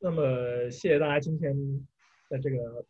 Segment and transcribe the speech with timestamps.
[0.00, 1.56] 那么谢谢大家今天
[2.30, 2.84] 在这个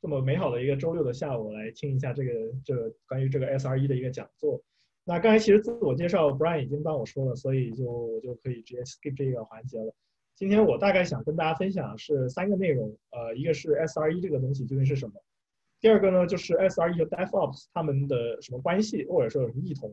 [0.00, 2.30] 这么美好的一个周六的下午来听一下这个
[2.64, 4.62] 这个关于这个 SRE 的一个讲座。
[5.04, 9.92] 那刚才其实自我介绍 Brian 已经帮我说了，所以就我就可以直接 skip 这个环节了。
[10.36, 15.14] 今天我大概想跟大家分享是三个内容，呃，一个是 SRE 这个东西究竟是什么，
[15.80, 19.92] 第二个呢就是 SRE 和 DevOps 他们的什么关系，或者说有什么异同，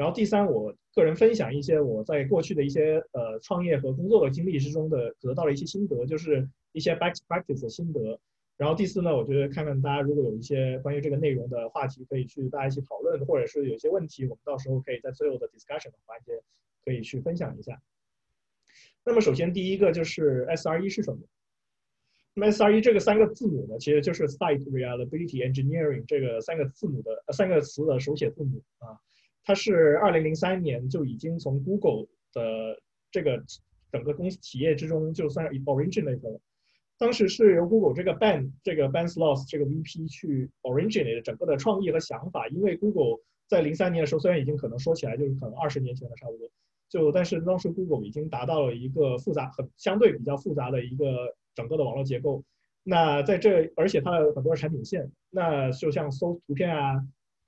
[0.00, 8.18] 然后第三，我个人分享一些我在过去的一些呃创业和工作的经历之中的得到了一些心得，就是一些 best practice 的心得。
[8.56, 16.32] 然后第四呢，我觉得看看大家如果有一些关于这个内容的话题，可以去大家一起讨论，或者是有些问题，我们到时候可以在最后的 discussion 的环节
[16.82, 17.78] 可以去分享一下。
[19.04, 21.20] 那么首先第一个就是 SRE 是什么？
[22.32, 28.96] 那么 SRE 这个三个字母呢，其实就是 Site Reliability Engineering 这个三个字母的三个词的手写字母啊。
[29.44, 33.42] 它是二零零三年就已经从 Google 的这个
[33.90, 36.40] 整个公司企业之中就算 originate 了。
[36.98, 46.48] 当时是由 Google 这个 Ben 这个 Ben Sloss 这个 VP 去 originate 整个的创意和想法，因为 Google 在零三年的时候虽然已经可能说起来就是可能二十年前的差不多。
[46.88, 52.44] 就但是当时 Google 已经达到了一个复杂很相对比较复杂的一个整个的网络结构，
[52.82, 57.00] 那在这而且它有很多产品线，那就像搜图片啊、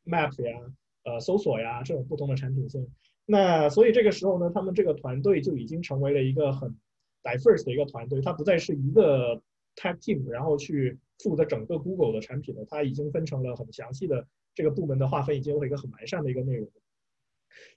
[0.06, 0.60] Map 呀、
[1.04, 2.86] 呃搜索呀这种不同的产品线，
[3.26, 6.76] 那所以这个时候呢，他们这个团队就已经成为了一个很
[7.22, 9.40] diverse 的一个团队，它不再是一个
[9.76, 16.68] tech team，然后去负责整个 Google 的产品了，它已经分成了很详细的这个部门的划分，已经有一个很完善的一个内容。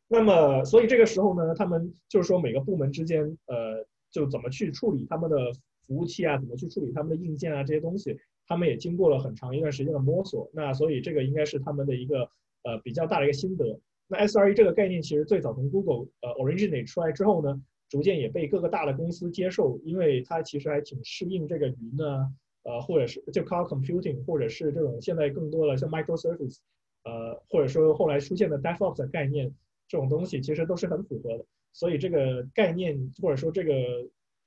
[0.07, 5.37] 那么，所以这个时候呢，他们就是说每个部门之间，呃，就怎么去处理他们的
[5.85, 10.49] 服务器啊，怎么去处理他们的硬件啊这些东西，他们也经过了很长一段时间的摸索。
[10.53, 12.29] 那所以这个应该是他们的一个
[12.65, 13.79] 呃比较大的一个心得。
[14.07, 22.29] 那 SRE 这个概念其实最早从 Google 呃 originate 出来之后呢，逐渐也被各个大的公司接受，因为它其实还挺适应这个云呢，
[22.63, 26.57] 呃，或者是就 cloud computing，或者是这种现在更多的像 microservice，
[27.05, 29.53] 呃，或者说后来出现的 DevOps 的概念。
[29.87, 33.71] 这种东西其实都是很符合的，所以这个概念或者说这个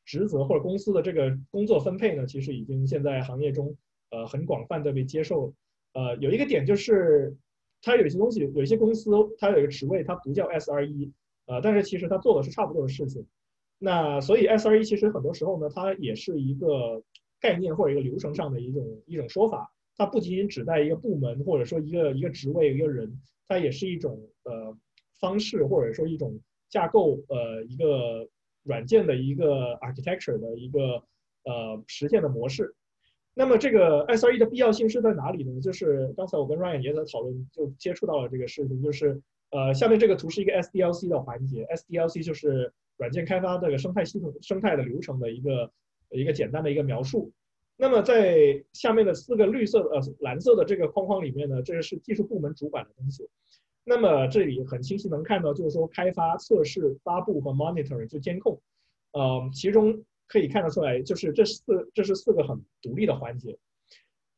[0.04, 3.76] 职责或者公司的这个工作分配呢，其实已经现在行业中
[4.10, 5.54] 呃很广泛的被接受。
[5.92, 7.36] 呃，有一个点就是，
[7.82, 11.10] 它有些东西，有些公司它有一个职位，它不叫 SRE，
[11.46, 13.26] 呃，但是其实它做的是差不多的事情。
[13.78, 17.02] 那所以 SRE 其实很多时候呢，它也是一个
[17.40, 24.76] 概念或者一个流程上的一种一种说法，它不仅仅指代一个部门或者说一个一个职位一个人，它也是一种呃。
[25.20, 26.38] 方式或者说一种
[26.68, 28.28] 架构，呃，一个
[28.62, 31.02] 软件的一个 architecture 的一个
[31.42, 32.72] 呃实现的模式。
[33.38, 35.60] 那么这个 SRE 的必要性是在哪里呢？
[35.60, 39.22] 就是刚才我跟 Ryan 也在讨论，就接触到了这个事情，就是
[39.52, 45.70] 呃，下面这个图是一个 SDLC 的环节，SDLC 就是软件开发这个生态系统生态的流程的一个
[46.10, 47.30] 一个简单的一个描述。
[47.76, 53.28] 那么在下面的四个绿色呃蓝色的这个框框里面呢，这个是技术部门主管的东西。
[53.84, 58.60] 那么这里很清晰能看到，就是说开发、测试、发布和 monitoring 就监控，
[59.12, 63.58] 呃，其中可以看得出来，就是这四这是四个很独立的环节。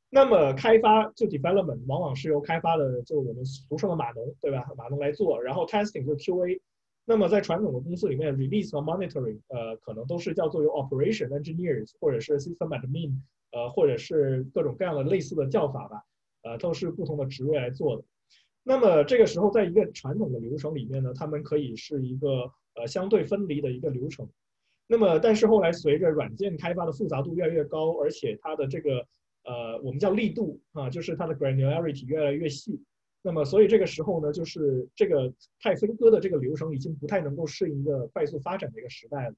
[0.08, 4.66] 那么开发就 development 往往是由开发的就我们俗称的码农，对吧？
[4.76, 6.60] 码农来做，然后 testing 就 QA。
[7.04, 13.14] 那么在传统的公司里面，release 和 monitoring 呃可能都是叫做由 operation engineers 或者是 system admin
[13.52, 16.04] 呃或者是各种各样的类似的叫法吧，
[16.42, 18.04] 呃都是不同的职位来做的。
[18.62, 24.28] 那么这个时候，在一个传统的流程里面呢，他们可以是一个呃相对分离的一个流程。
[24.90, 29.06] 那么，但是后来随着软件开发的复杂度越来越高，而且它的这个
[29.44, 32.82] 呃我们叫力度啊，就是它的 granularity 越来越细。
[33.22, 39.34] 那么，所以这个时候呢，就是这个太分割的这个流程已经不太能够适应一个快速发展的一个时代了。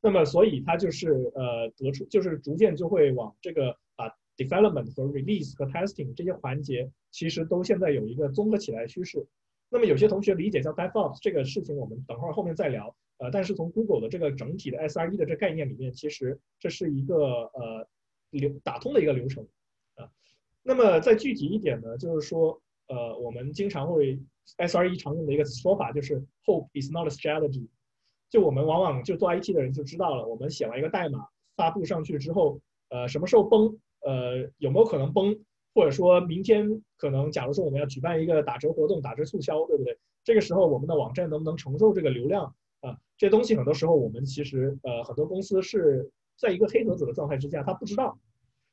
[0.00, 4.06] 那么，所以它就是呃得出就是逐渐就会往这个啊。
[4.36, 9.26] development 和 release 和 testing 这些环节其实都现在有一个综合起来的趋势。
[9.70, 12.94] 那么有些同学理解叫 DevOps 这个事情，我们等会儿后面再聊。
[13.18, 17.88] 呃，但是从 Google 的这个整体的 SRE 的这概念里面，其实这是一个呃
[18.30, 19.46] 流打通的一个流程
[19.94, 20.10] 啊。
[20.62, 24.18] 那么再具体一点呢，就是说呃我们经常会
[24.58, 27.68] SRE 常用的一个说法就是 Hope is not a strategy。
[28.28, 31.26] 就我们往往就做 IT 的人就知道了，我们写完一个代码
[31.56, 33.78] 发布上去之后，呃什么时候崩？
[34.00, 35.36] 呃，有没有可能崩？
[35.74, 39.98] 或者说明天可能，假如说我们要举办一个打折活动、打折促销，对不对？
[40.24, 42.54] 这个时候我们的网站能不能承受这个流量
[42.86, 42.96] 啊？
[43.16, 48.18] 这东西很多时候我们其实呃很多公司是在一个黑盒子的状态之下，他不知道，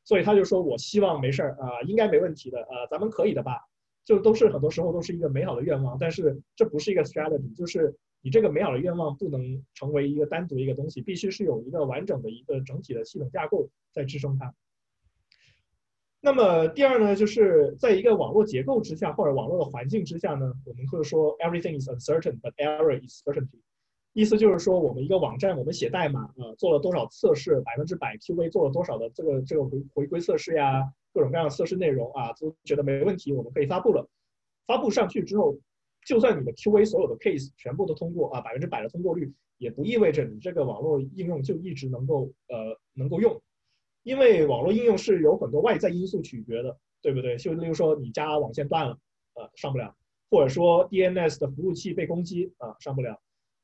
[0.04, 3.58] 所以他就说我希望没事儿啊，应该没问题的啊，咱们可以的吧？
[4.06, 14.54] 就都是很多时候都是一个美好的愿望，但是这不是一个 strategy，就是你这个美好的愿望不能成为一个单独一个东西，必须是有一个完整的一个整体的系统架构在支撑它。
[16.20, 23.62] 那么第二呢，就是在一个网络结构之下或者网络的环境之下呢，我们会说 everything is uncertain but error is certainty。
[24.14, 34.08] 意思就是说，我们一个网站，我们写代码啊，做了多少测试，百分之百 QA 做了多少的这个这个回回归测试呀，各种各样的测试内容啊，都觉得没问题，我们可以发布了。
[34.68, 35.58] 发布上去之后，
[36.06, 43.42] 就算你的 QA 所有的 case 全部都通过啊，百分之百的通过率，也不意味着你这个网络应用就一直能够呃能够用。
[44.04, 47.36] 因为网络应用是有很多外在因素取决的，对不对？
[47.38, 48.98] 就例如说你家网线断了，
[49.34, 49.96] 呃，上不了；
[50.30, 53.16] 或者说 DNS 的服务器被攻击，啊，上不了；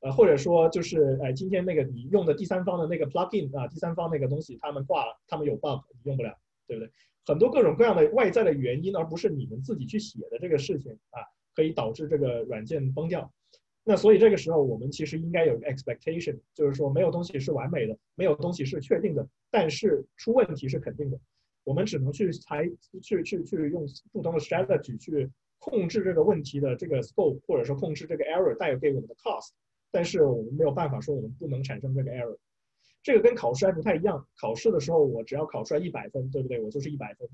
[0.02, 6.34] 呃，或者说就是，呃，今天那个你用的第三方的那个 plugin 啊，第三方那个东西他们挂了，他们有 bug，你用不了，
[6.68, 6.92] 对不对？
[7.26, 11.22] 很多各种各样的外在的原因，而不是你们自己去写的这个事情啊，
[11.54, 13.32] 可以导致这个软件崩掉。
[13.84, 21.20] 那所以这个时候，我们其实应该有个 expectation，就是说没有东西是完美的，没有东西是确定的，但是出问题是肯定的。
[21.64, 22.66] 我们只能去采
[23.02, 25.30] 去去去用不同的 strategy 去
[25.60, 29.50] 控制这个问题的这个 scope，或者说控制这个 error 带给我们的 cost。
[29.92, 32.38] 但是我们没有办法说我们不能产生这个 error。
[33.02, 34.28] 这个跟考试还不太一样。
[34.40, 36.60] 考试的时候，我只要考出来一百分，对不对？
[36.62, 37.28] 我就是一百分。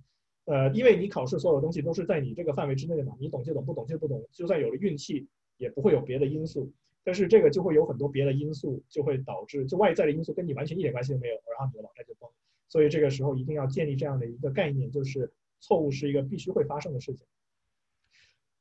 [0.46, 4.24] 呃，因为你考试所有东西都是在你这个范围之内的嘛，你懂就懂，不懂就不懂。
[4.32, 5.28] 就算有了运气。
[5.58, 6.70] 也不会有别的因素，
[7.02, 12.30] 但是这个就会有很多别的因素，就会导致就外在的因素跟你完全一点关系都没有，然后你的网站就崩。
[12.68, 15.32] 所以这个时候一定要建立这样的一个概念，就是
[15.62, 17.26] 错误是一个必须会发生的事情。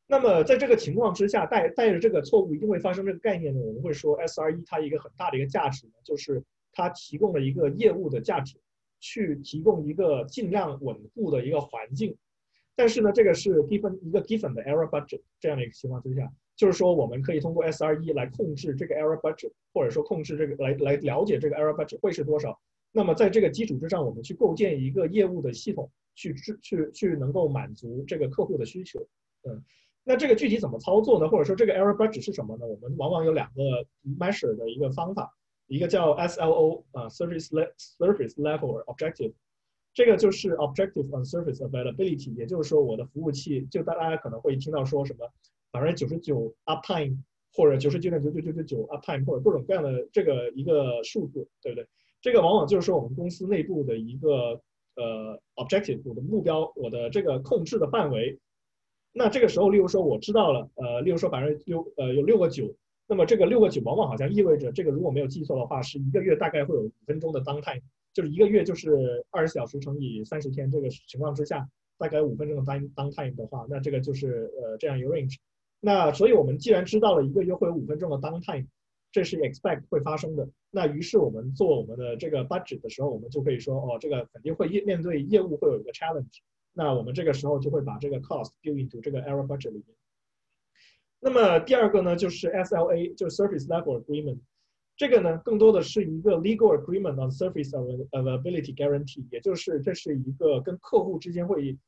[0.06, 6.42] 那么在这个情况之下，带带着这个错误一定会发生这个概念呢，我们会说 SRE 它一个很大的一个价值呢，就是
[6.72, 8.56] 它提供了一个业务的价值，
[9.00, 12.16] 去提供一个尽量稳固的一个环境。
[12.76, 16.30] 但是呢，这个是 given 一个 given 的 error budget 这样的一个情况之下。
[16.56, 22.56] 就是说，我们可以通过 SRE 来控制这个 error budget，或者说控制这个来来了解这个 error budget 会是多少。
[22.92, 29.04] 那么在这个基础之上，我们去构建一个业务的系统，去去去能够满足这个客户的需求。
[29.42, 29.64] 嗯，
[30.04, 31.26] 那这个具体怎么操作呢？
[31.28, 32.66] 或者说这个 error budget 是什么呢？
[32.66, 33.62] 我们往往有两个
[34.18, 35.34] measure 的一个方法，
[35.66, 39.32] 一个叫 SLO 啊，service surface level objective，
[39.94, 45.26] 这个就是 objective on service availability，也就是说我的服务器，就大家可能会听到说什么。
[45.70, 47.16] 百分之九十九 uptime，
[47.52, 51.88] 或者九十九点九九九九九 uptime，或者各种各样的这个一个数字，对不对？
[52.20, 54.60] 这个往往就是说我们公司内部的一个
[54.94, 58.38] 呃 objective，我的目标，我的这个控制的范围。
[59.16, 62.75] 那这个时候，例如说我知道了，呃，例如说百分之六呃有六个九，
[63.06, 67.81] 那么这个六个九往往好像意味着这个如果没有记错的话，是一个月大概会有五分钟的 downtime，
[68.12, 75.37] 就是一个月就是二十小时乘以三十天这个情况之下，大概五分钟的 down downtime 的话，那这个就是呃这样一个 range。
[75.81, 78.66] 那所以，我们既然知道了一个月会有五分钟的 downtime，
[79.12, 80.49] 这是 expect 会发生的。
[80.72, 86.40] 那于是我们做我们的这个 budget 的时候，我们就可以说，哦，这个肯定会业面对业务会有一个 challenge。
[86.75, 89.97] 那我们这个时候就会把这个 cost build into 这个 error budget 里面。
[91.21, 94.41] 那么第二个呢，就是 SLA，就是 Service Level Agreement。
[94.97, 101.79] 这个呢，更多的是一个 legal agreement on service availability guarantee，也就是这是一个跟客户之间会。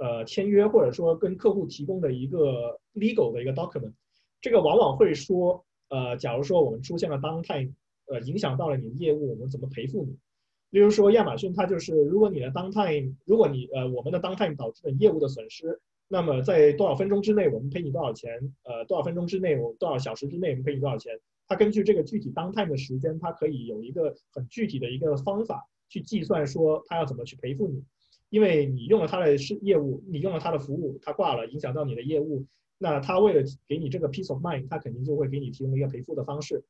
[0.00, 3.92] 呃，签约或者说跟客户提供的一个 legal 的一个 document，
[4.40, 7.72] 这个往往会说，呃，假如说我们出现了 downtime，
[8.06, 10.16] 呃，影响到了你的业务，我们怎么赔付你？
[10.70, 18.30] 例如说亚马逊，它就是如果你的 downtime，如果你呃我们的 downtime 导致的业务的损失，那么在多少分钟之内我们赔你多少钱？
[18.64, 21.18] 呃，多少分钟之内我多少小时之内我们赔你多少钱？
[21.46, 27.82] 它根据这个具体 downtime 的时间，它可以有一个很具体的一个方法去计算说它要怎么去赔付你。
[28.30, 32.44] 因为你用了他的是业务，你用了他的服务，他挂了，影响到你的业务，
[32.76, 36.62] 那他为了给你这个 piece of mind，他肯定就会给你提供一个赔付的方式。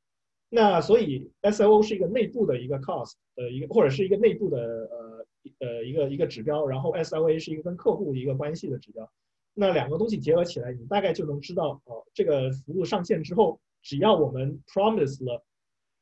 [0.49, 5.25] 那所以 S L O 是一个内部的一个 cost，呃，一个或者是一个内部的呃
[5.59, 9.09] 呃一个一个指标，然后 S L A 是一个跟客户一个关系的指标。
[9.53, 15.43] 那两个东西结合起来，你大概就能知道哦，这个服务上线之后，只要我们 promise 了。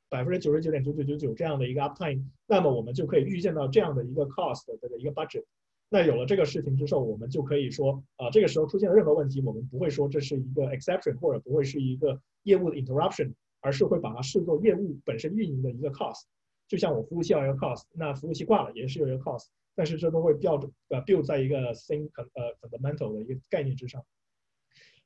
[0.10, 5.44] 百分之九十九点九九九九这样的一个 uptime，那么我们就可以预见到这样的一个 cost 的一个 budget。
[5.90, 16.24] 那有了这个事情之后，我们就可以说，啊，这个时候出现了任何问题，我们不会说这是一个 exception，或者不会是一个业务的 interruption，而是会把它视作业务本身运营的一个 cost。
[16.68, 20.56] 就像我服务器要一个 cost，那服务器挂了也是有一个 cost，但是这都会标
[20.90, 24.04] 呃 build 在一个 same 呃 fundamental 的一个概念之上。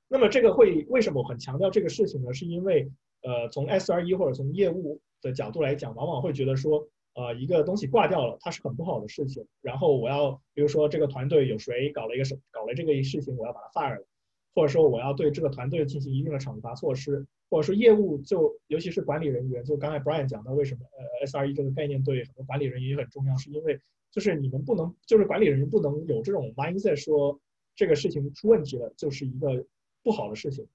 [0.08, 2.34] 那么这个会为什么我很强调这个事情呢？
[2.34, 2.92] 是因为
[3.22, 9.46] 呃，从 SRE 或者从业务的角度来讲，往往会觉得说，呃，一个东西挂掉了，它是很不好的事情。
[9.62, 14.06] 然后我要，比如说这个团队有谁搞了一个什，搞了这个事情，我要把它 fire 了。
[14.54, 23.80] 或者说我要对这个团队进行一定的惩罚措施，或者说业务就尤其是管理人员，就刚才 Brian 讲到为什么呃 SRE 这个概念对很多管理人员也很重要，是因为
[24.12, 27.40] 就是你们不能就是管理人员不能有这种 mindset 说
[27.76, 29.66] 这个事情出问题了就是一个
[30.04, 30.68] 不好的事情，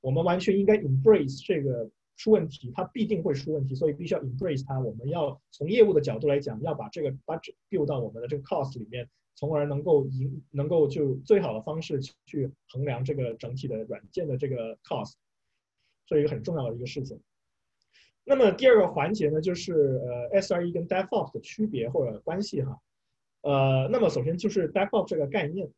[0.00, 4.80] 我们完全应该 embrace 这个出问题，它必定会出问题，所以必须要 embrace 它。
[4.80, 9.08] 我们要从业务的角度来讲，要把这个 budget build 到我们的这个 cost 里面。
[9.38, 15.12] 从而能够赢，能够就最好的方式去衡量这个整体的软件的这个 cost，
[16.08, 17.20] 是一个很重要的一个事情。
[18.24, 19.72] 那么第二个环节呢，就是
[20.32, 22.80] 呃 SRE 跟 DevOps 的区别或者关系哈。
[23.42, 25.70] 呃，那么首先就是 DevOps 这个概念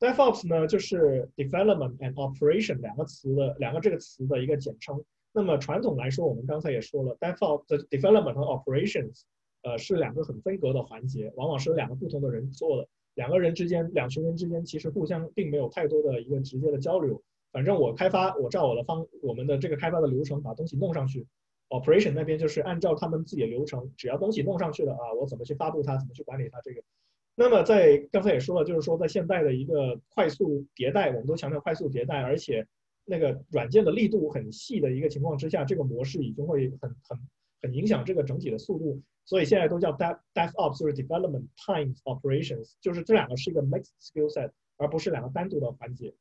[0.00, 5.04] ，DevOps 呢就是 Development and Operation 两个词的两个这个词的一个简称。
[5.30, 9.22] 那么传统来说，我们刚才也说了，DevOps 的 Development 和 Operations。
[9.62, 12.88] 呃，是两个很分隔的环节，往往是两个不同的人做的。
[13.14, 17.20] 两个人之间，两群人之间，其实互相并没有太多的一个直接的交流。
[17.52, 21.26] 反正我开发，我照我的方，我们的这个开发的流程把东西弄上去。
[21.68, 26.82] Operation 那边就是按照他们自己的流程，只要东西弄上去了啊，我怎么去发布它，怎么去管理它这个。
[27.34, 32.66] 那么在刚才也说了，就是说在现在的一个快速迭代，我们都强调快速迭代，而且
[33.04, 37.18] 那个软件的力度很细的一个情况之下，这个模式已经会很很
[37.62, 39.00] 很影响这个整体的速度。
[39.30, 46.12] 所以现在都叫 dev DevOps，就是 Development Times Operations，就是这两个是一个 mixed skill set，而不是两个单独的环节。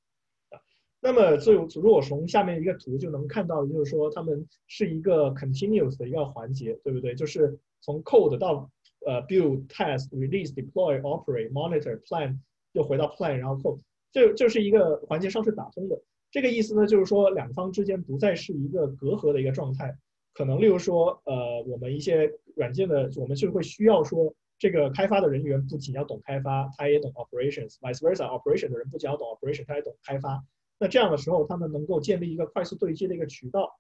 [1.02, 7.16] 那么就如果从下面一个图就能看到，就是说他们是一个 continuous 的一个环节，对不对？
[7.16, 8.70] 就是从 code 到
[9.08, 12.38] 呃 build、test、release、deploy、operate、monitor、plan，
[12.74, 13.80] 又回到 plan，然后 code，
[14.12, 16.00] 这就是一个环节上是打通的。
[16.30, 19.98] 这个意思呢，就是说两方之间不再是一个隔阂的一个状态。
[20.32, 30.44] 可能例如说，呃，我们一些软件的，我们就会需要说，这个开发的人员不仅要懂开发，他也懂 operations，vice versa，operation 的人不仅要懂 operation，他也懂开发。
[30.78, 33.80] 那这样的时候，他们能够建立一个快速对接的一个渠道，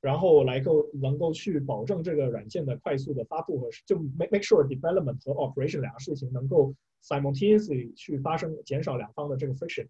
[0.00, 9.86] 然后来够能够去保证这个软件的快速的发布和就 make make sure development 和 operation 两个事情能够 simultaneously 去发生，减少两方的这个 friction。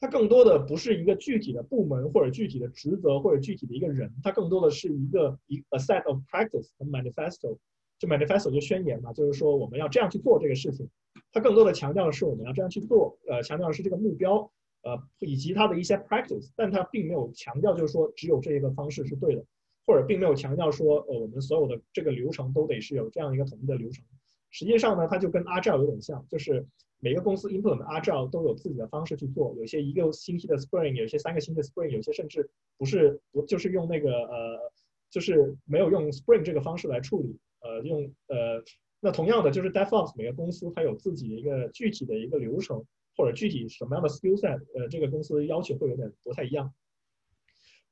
[0.00, 7.58] 它更多的不是一个具体的部门或者具体的职责或者具体的一个人，它更多的是一个一 a set of practice 和 manifesto，
[7.98, 10.88] 就 manifesto 就宣言嘛，就是说我们要这样去做这个事情。
[11.32, 14.50] 它更多的强调的是我们要这样去做，呃，强调的是这个目标，
[14.82, 19.44] 呃，以及它的一些 practice，但它并没有强调就是说只有这一个方式是对的，
[19.84, 24.04] 或者并没有强调说呃我们所有的这个流程都得是有这样一个统一的流程。
[24.50, 26.66] 实际上呢，它就跟 Agile 有点像，就是。
[27.00, 34.72] 每个公司 implement Agile 都有自己的方式去做，有些一个星期的 Spring，有些三个星期的 Spring，有些甚至不是不就是用那个呃，
[35.08, 38.64] 就是没有用 Spring 这个方式来处理，呃，用呃，
[38.98, 42.84] 那同样的就是 DevOps 每个公司它有自己的一个具体的一个流程
[43.16, 46.74] 或者具体什么样的 skill set，呃，这个公司要求会有点不太一样。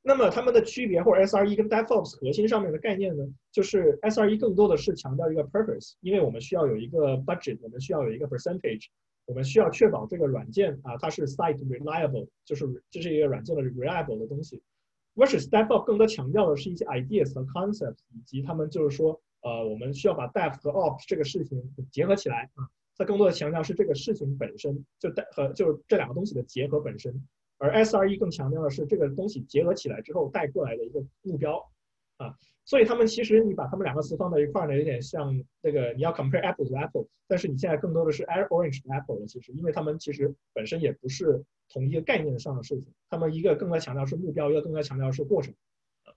[0.08, 8.84] 那么它们的区别或者 SRE 跟 DevOps 核心上面的概念呢，就是 SRE 更多的是强调一个 purpose，因为我们需要有一个 budget，我们需要有一个 percentage，
[9.24, 14.62] 我们需要确保这个软件啊它是 site reliable，就是这是一个软件的 reliable 的东西。
[15.16, 21.60] versus DevOps 更多强调的是一些 ideas 和 concepts，以及他们就是说呃我们需要把 Dev 和 Ops 这个事情
[21.90, 22.62] 结合起来啊，
[22.96, 27.26] 它更多的强调是这个事情本身就带和就是这两个东西的结合本身。
[27.58, 31.70] 而 SRE 更强调的是这个东西结合起来之后带过来的一个目标，
[32.18, 32.34] 啊，
[32.64, 45.54] 所以他们其实你把他们两个词放在一块儿呢，有点像那个你要 compare apple to apple，但是你现在更多的是 air orange apple 了，其实，因为他们其实本身也不是同一个概念上的事情，他们一个更加强调是目标，一个更加强调是过程，
[46.04, 46.12] 啊，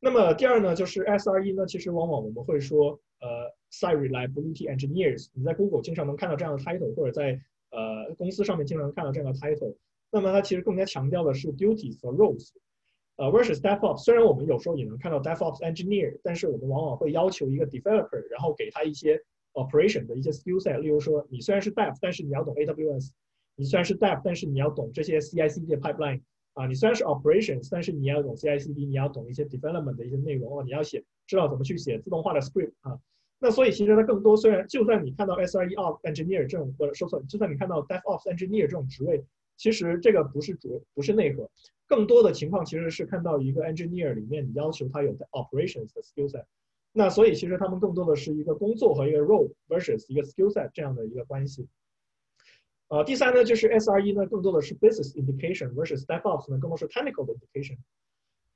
[0.00, 7.40] 那么第二呢，就是 SRE 呢，其实往往我们会说，呃，site reliability engineers，你在 Google 经常能看到这样的 title，或者在
[7.70, 9.76] 呃公司上面经常能看到这样的 title。
[10.14, 12.50] 那么它其实更加强调的是 duties 和 roles，
[13.16, 13.96] 呃，versus DevOps。
[14.04, 19.20] 虽然我们有时候也能看到 DevOps engineer，但是我们往往会要求一个 developer，然后给他一些
[19.54, 20.78] operation 的一些 skill set。
[20.78, 23.10] 例如说，你虽然是 Dev，但是你要懂 AWS；
[23.56, 26.22] 你虽然是 Dev，但是你要懂这些 CI/CD 的 pipeline。
[26.52, 32.96] 啊，你虽然是 operations，但是你要懂 CI/CD，你要懂一些 development 的一些内容哦，你要写，知道怎么去写自动化的 script 啊。
[33.40, 39.24] 那所以其实它更多，虽然就算你看到 SRE o engineer 这种，或者，说错，就算你看到 DevOps engineer 这种职位。
[39.56, 41.50] 其实这个不是主，不是内核，
[41.86, 46.44] 更多的情况其实是看到一个 engineer 里面，你要求他有 operations 的 skill set。
[46.92, 51.68] 那所以其实他们更多的是一个工作和一个 role versus 一个 skill set 这样的一个关系。
[52.88, 57.78] 呃，第三呢，就是 SRE 呢更多的是 business indication versus DevOps 呢更多是 technical 的 indication。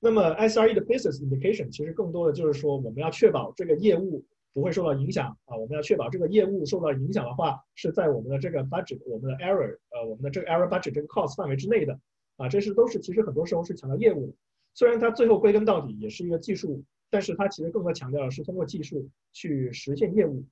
[0.01, 4.25] 那么 SRE 的 business indication 其实更多的就是说我们要确保这个业务。
[4.59, 5.57] 不会受到影响啊！
[5.57, 11.97] 我们要确保这个业务受到影响的话，是在我们的这个 budget、我们的 error，呃，我们的这个 error budget 这个 cost 范围之内的。
[12.39, 14.33] 啊，这是都是其实很多时候是强调业务的。
[14.75, 20.45] 虽然它最后归根到底也是一个技术，但是它其实更多强调的是通过技术去实现业务。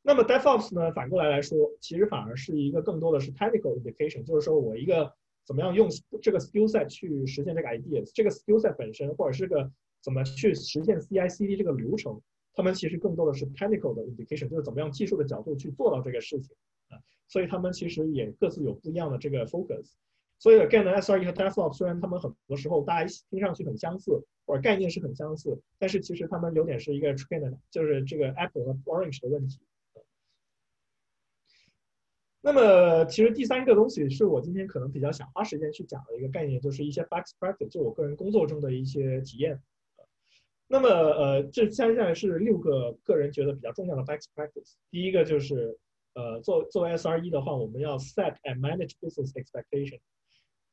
[0.00, 5.12] 那么 DevOps 呢，反过来来说，其实反而是一个更多的是 technical indication，就是说我一个
[5.46, 5.88] 怎么样用
[6.22, 9.70] 这个 skill set 去实现这个 ideas，这个 skill set 本身或者是个
[10.02, 12.20] 怎么去实现 CI/CD 这个流程，
[12.60, 16.54] 他们其实更多的是 technical 的 indication，就是怎么样技术的角度去做到这个事情
[16.90, 17.00] 啊。
[17.26, 19.92] 所以他们其实也各自有不一样的这个 focus。
[20.38, 29.58] 所以 again SRE 和 DevOps 虽然他们很多时候大家听上去很相似，或者概念是很相似，但是其实他们有点是一个 train，就是这个 Apple 和 Orange 的问题。
[32.42, 39.62] 那么，其实第三个东西是我今天可能比较想花时间去讲的一个概念，就是一些 best practice，就我个人工作中的一些体验。
[40.72, 44.74] 那么，呃，这接下来是六个个人觉得比较重要的 best practice。
[44.88, 45.76] 第一个就是，
[46.14, 49.98] 呃，做作为 SRE 的话，我们要 set and manage business expectation。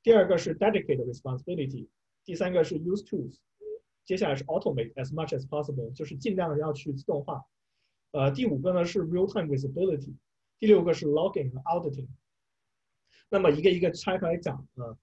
[0.04, 1.88] 第二个是 dedicate responsibility。
[2.24, 3.38] 第三个是 use tools。
[4.06, 7.44] 接下来是 automate as much as possible，就是尽量要去自动化。
[8.12, 10.14] 呃，第五个呢是 real time visibility。
[10.60, 12.08] 第六个是 logging 和 auditing，
[13.32, 14.98] 那么一个一个拆开来讲啊，呃，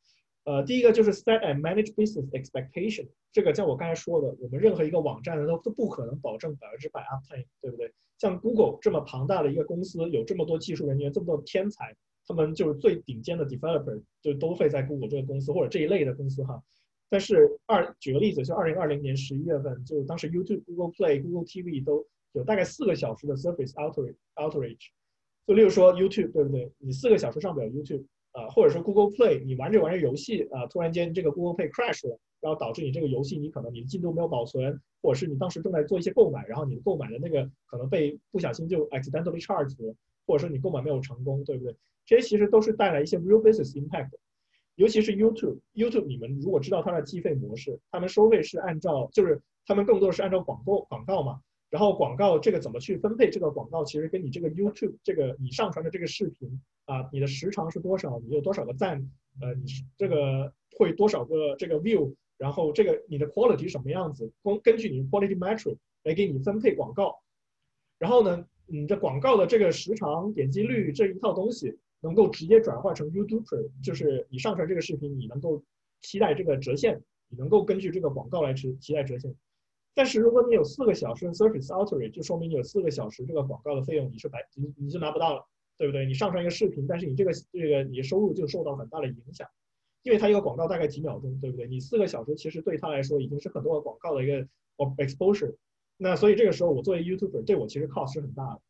[0.45, 7.93] 呃第一个就是 set and manage business expectation，这个像我刚才说的，我们任何一个网站呢都都不可能保证百分之百 uptime，对不对？
[8.19, 11.97] 像 Google 这么庞大的一个公司，有这么多技术人员，这么多天才，
[12.27, 16.63] 他们就是最顶尖的 developer，就都会在 Google 这个公司或者这一类的公司哈。
[17.11, 24.89] 但是二举个例子，就二零二零年十一月份，就当时 YouTube、Google Play、Google TV 都有大概四个小时的 service outage outage。
[25.47, 26.71] 就例如说 YouTube 对不对？
[26.79, 39.77] 你四个小时上不了 YouTube 啊，或者说 Google Play，你玩着玩着游戏啊，突然间这个 Google Play crash 了，然后导致你这个游戏你可能你的进度没有保存，或者是你当时正在做一些购买，然后你购买的那个可能被不小心就 accidentally charged，
[40.27, 41.75] 或者说你购买没有成功，对不对？
[42.05, 44.11] 这些其实都是带来一些 real business impact。
[44.75, 51.41] 尤其是 YouTube，YouTube 你们如果知道它的计费模式，他们收费是按照就是他们更多的是按照广告广告嘛。
[51.75, 53.29] 然后广告这个怎么去分配？
[53.29, 58.21] 这个广告其实跟你这个 YouTube 这个你上传的这个视频啊，你的时长是多少？
[58.21, 59.11] 你有多少个赞？
[59.41, 62.15] 呃，你是这个会多少个这个 view？
[62.39, 64.31] 然后这个你的 quality 什么样子？
[64.45, 67.19] 根根据你 quality metric 来给你分配广告。
[67.99, 75.61] 然后呢，你的广告的这个时长、点击率这一套东西，能够直接转化成 YouTube，就是你上传这个视频，你能够
[76.03, 79.35] 期待这个折现，你能够根据这个广告来期期待折现。
[79.95, 85.47] 但是如果你有四个小时的 Surface outage，就说明你有四个小时这个广告的费用你是白你你就拿不到了，
[85.79, 86.05] 对不对？
[86.05, 89.49] 你上传一个视频，但是你这个这个你收入就受到很大的影响，
[90.03, 91.69] 因为它一个广告大概几秒钟，对不对？
[91.69, 94.47] 你四个小时其实对他来说已经是很多个广告的一个
[94.97, 95.55] exposure，
[95.97, 98.61] 那所以这个时候我作为 YouTuber 对我其实 cost 是很大的，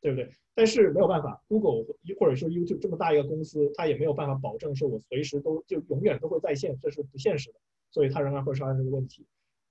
[0.00, 0.28] 对不对？
[0.56, 1.84] 但是没有办法，Google
[2.18, 7.58] 或者说 YouTube 这么大一个公司，它也没有办法保证说我随时都就永远都会在线，这是不现实的，
[7.90, 9.24] 所以它仍然会出现这个问题。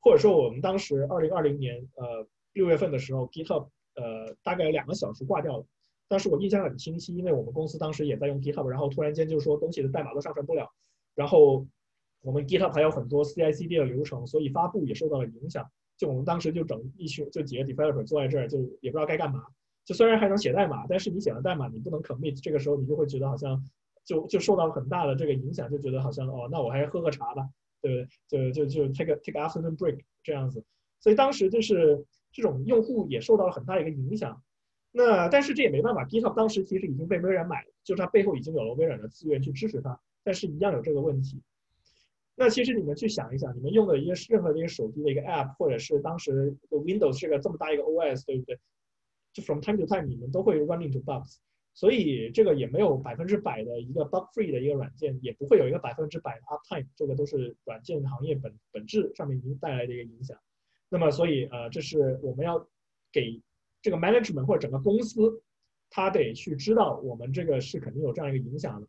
[0.03, 5.65] 或者说，我们当时二零二零年呃六月份的时候，GitHub 呃大概有两个小时挂掉了。
[6.09, 10.69] 但是我印象很清晰，因为我们公司当时也在用 GitHub，然后突然间就说东西的代码都上传不了，
[11.15, 11.65] 然后
[12.21, 15.65] 我们 GitHub 还有很多 CI/CD 的流程，所以发布也受到了影响。
[15.97, 19.43] 就我们当时就整一群就几个 developer 坐在这儿，就也不知道该干嘛。
[19.85, 23.63] 就虽然还能写代码，但是你写完代码你不能 commit，这个时候你就会觉得好像
[24.03, 27.47] 就就受到了很大的这个影响，就觉得好像哦，那我还是喝个茶吧。
[27.83, 30.63] 对，就就就 take a take afternoon break 这样子，
[31.01, 34.41] 所以当时就是这种用户也受到了很大一个影响。
[34.93, 41.41] 那但是这也没办法，GitHub 当时其实已经被微软买了，就是它背后已经有了微软的资源去支持它，但是一样有这个问题。
[42.35, 48.57] 那其实你们去想一想，你们用的一个任何的一个手机的一个 app，或者是当时 Windows 这个这么大一个 OS，对不对？
[49.33, 51.37] 就 from time to time 你们都会 run into bugs。
[51.75, 60.37] 所以这个也没有百分之百的一个 bug free 的一个软件，也不会有一个百分之百的 uptime，这个都是软件行业本本质上面已经带来的一个影响。
[60.89, 62.67] 那么，所以呃，这是我们要
[63.11, 63.41] 给
[63.81, 65.41] 这个 management 或者整个公司，
[65.89, 68.87] 他得去知道我们这个是肯定有这样一个影响的。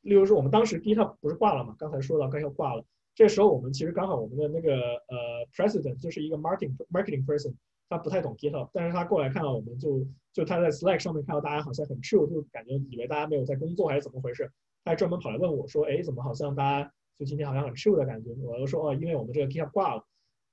[0.00, 1.76] 例如说，我们当时 GitHub 不是挂了嘛？
[1.78, 2.84] 刚才说到刚要挂了，
[3.14, 7.54] 这时候我们其实刚好我们的那个呃 president 就是一个 marketing marketing person。
[7.88, 14.50] 他不太懂 GitHub，但是他过来看到我们就就他在 Slack 上面看到大家好像很 chill，就感觉以为大家没有在工作还是怎么回事，
[14.84, 18.30] 他还专门跑来问我说，哎，怎么好像大家就今天好像很 chill 的感觉？
[18.42, 20.04] 我就说，哦，因为我们这个 GitHub 挂了，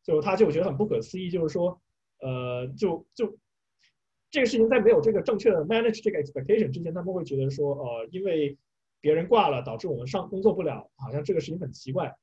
[0.03, 1.81] 就他就觉得很不可思议，就是说，
[2.19, 3.37] 呃，就就
[4.29, 8.57] 这个事情在没有这个正确的 manage 这个 expectation 之前，他们会觉得说，呃，因为
[8.99, 12.15] 别人挂了导致我们上工作不了，好像这个事情很奇怪。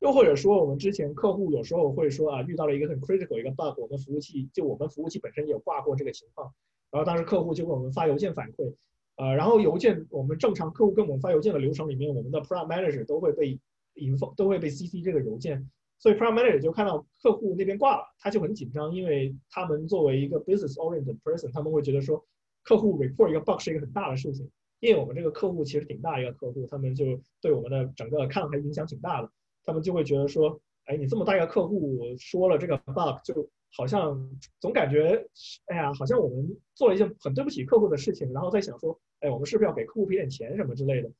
[0.00, 6.52] 又或者说，我们之前客户有时候会说啊，遇到了一个很 critical 一个 bug，我们服务器就我们服务器本身也有挂过这个情况，
[6.90, 8.74] 然后当时客户就给我们发邮件反馈，
[9.16, 13.58] 呃，然后邮件我们正常客户跟我们发邮件的流程里面，我们的 Product Manager 都会被
[13.94, 22.22] 引放，都会被 CC 这个邮件，所以 Product Manager 就看到客户那边挂了，他就很紧张，因为他们作为一个 business oriented person，他们会觉得说
[22.62, 29.30] 客户 report 一个 bug 是一个很大的事情，因为我们这个客户其实挺大一个客户，他们就对我们的整个看还影响挺大的，
[29.64, 33.48] 他们就会觉得说，哎，你这么大一个客户说了这个 bug 就。
[33.76, 35.26] 好像总感觉，
[35.66, 41.10] 哎呀，好像我们做了一件很对不起客户的事情，然后在想说，哎，我们是不是要给客户赔点钱什么之类的？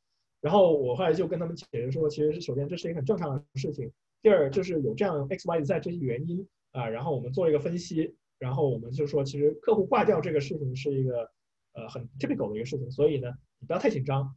[0.41, 3.91] 然后我后来就跟他们解释说，其实是首先这是一个很正常的事情，
[4.23, 11.29] 第二就是有这样 X Y Z 这些原因啊，然后我们做一个分析，然后我们就说，其实客户挂掉这个事情是一个
[11.73, 14.33] 呃很 typical 的一个事情，所以呢，你不要太紧张。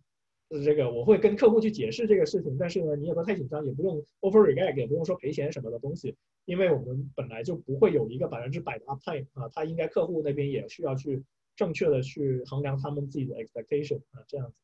[0.64, 11.22] 这个我会跟客户去解释这个事情，但是呢，你也不要太紧张，也不用 overreact，也不用说赔钱什么的东西，因为我们本来就不会有一个百分之百的 uptime 啊，他应该客户那边也需要去
[11.58, 14.56] 正确的去衡量他们自己的 expectation 啊，这样子。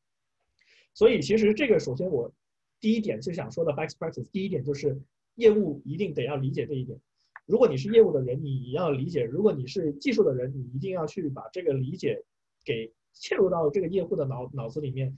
[0.94, 2.32] 所以其实这个首先我
[2.80, 4.98] 第一点就想说的 best practice，第一点就是
[5.34, 6.98] 业务一定得要理解这一点。
[7.44, 12.24] 如果你是业务的人，你要理解；如果你是技术的人，你一定要去把这个理解
[12.64, 15.14] 给嵌入到这个业务的脑脑子里面。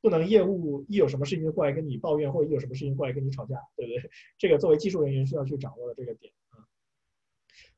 [0.00, 4.10] 不能业务一有什么事情过来跟你抱怨，或者一有什么事情过来跟你吵架，对不对？
[4.38, 6.64] 这个作为技术人员需要去掌握的这个点啊。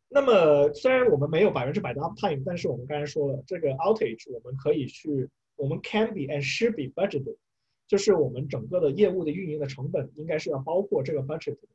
[0.08, 7.37] 那么虽然我们没有百分之百的 uptime，但是我们刚才说了，这个 outage 我们可以去，我们 can be and should be budgeted，
[7.88, 11.68] 就是我们整个的业务的运营的成本应该是要包括这个 budget 的。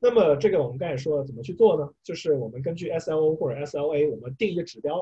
[0.00, 1.88] 那么这个我们刚才说了怎么去做呢？
[2.02, 5.00] 就是我们根据 SLO 或者 SLA，我们定一个指标，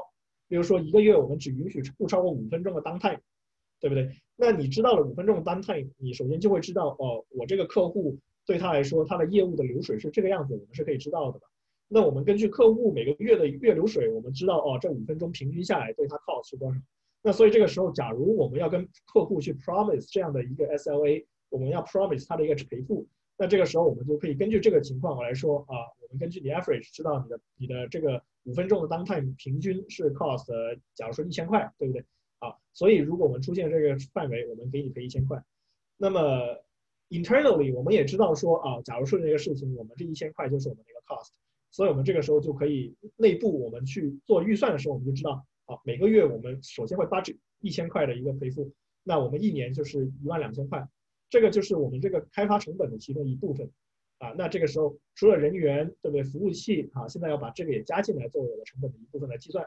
[0.48, 3.18] 比如说一个月我们只允许不超过五分钟的 downtime。
[3.82, 4.08] 对不对？
[4.36, 8.16] 那你知道了五分钟的单 time，你首先就会知道哦，我这个客户
[8.46, 11.46] 对他来说，他的业务的流水是这个样子，我们是可以知道的吧？
[11.88, 16.80] 那我们根据客户每个月的月流水，我们知道哦，这五分钟平均下来对他 cost 是多少？
[17.22, 30.46] 那所以这个时候，假如我们要跟客户去 promise 这样的一个 SLA，我们要 promise 他的一个赔付，那这个时候我们就可以根据这个情况来说啊，我们根据你 average 知道你的你的这个五分钟的 down time 平均是 cost，
[30.94, 32.04] 假如说一千块，对不对？
[32.42, 35.40] 啊，所以如果我们出现这个范围，我们给你赔一千块。
[35.96, 36.20] 那么
[37.08, 41.28] internally 我们也知道说啊，假如说这个事情，我们这一千块就是我们的一个 cost，
[41.70, 48.72] 所以我们这个时候就可以内部我们去做预算的时候，我们就知道啊，每个月我们首先会 budget 一千块的一个赔付，
[49.04, 50.84] 那我们一年就是一万两千块，
[51.30, 53.70] 这个就是我们这个开发成本的其中一部分
[54.18, 54.34] 啊。
[54.36, 59.64] 那这个时候除了人员对不对，服务器啊，现在要把这个也加进来作为我的成本的一部分来计算。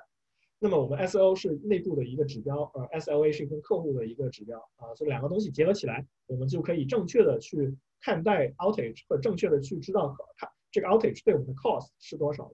[0.58, 12.52] 那么我们 S O 是内部的一个指标，呃，S L A 是跟客户的一个指标啊，所以两个东西结合起来，我们就可以正确的去看待 outage，或正确的去知道看这个 outage 对我们的 cost 是多少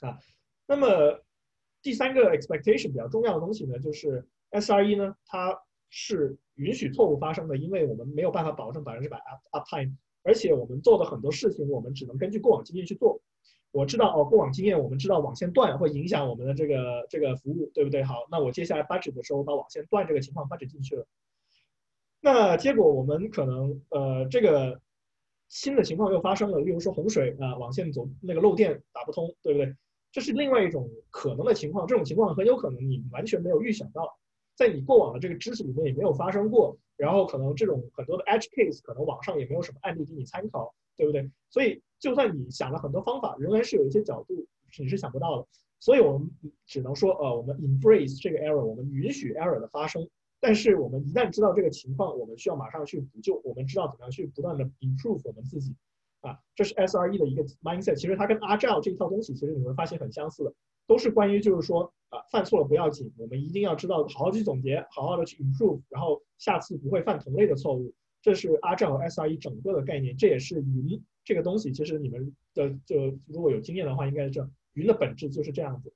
[0.00, 0.18] 啊。
[0.66, 1.22] 那么
[1.80, 13.20] 第三个 expectation 比较重要的东西呢，就是 S R E 呢，它是允许错误发生的，因为我们没有办法保证百分之百 up uptime，而且我们做的很多事情，我们只能根据过往经验去做。
[13.72, 18.02] 我知道哦，过往经验我们知道网线断会影响我们的这个这个服务，对不对？
[18.02, 21.06] 好，那我接下来 budget 的时候把网线断这个情况 budget 进去了。
[22.20, 24.80] 那结果我们可能呃这个
[25.48, 29.74] 新的情况又发生了，例如说洪水啊，网线走那个漏电打不通，对不对？
[30.12, 34.18] 这是另外一种可能的情况，这种情况很有可能你完全没有预想到，
[34.56, 41.30] 在你过往的这个知识里面也没有发生过，然后可能这种很多的 edge case 可能网上也没有什么案例给你参考，对不对？
[41.48, 41.82] 所以。
[42.00, 44.46] 就算你想了很多方法，仍然是有一些角度
[44.78, 45.46] 你是想不到的，
[45.80, 46.30] 所以我们
[46.64, 50.08] 只能说，呃，我们 embrace 这个 error，我们允许 error 的发生，
[50.40, 55.76] 但是我们一旦知道这个情况，我们需要马上去补救，我们知道怎么样去不断的 improve 我们自己，
[56.22, 60.54] 啊，这是 SRE 的一个 mindset，其实它跟 Agile 这一套东西，其实你会发现很相似的，
[60.86, 71.02] 都是关于就是说，啊，犯错了不要紧，我们一定要知道好好去总结，好好的去 improve，然后下次不会犯同类的错误，这是阿正和 SRE 整个的概念，这也是云。
[71.24, 74.50] 这个东西其实你们的就如果有经验的话，应该是这样。
[74.72, 75.92] 云的本质就是这样子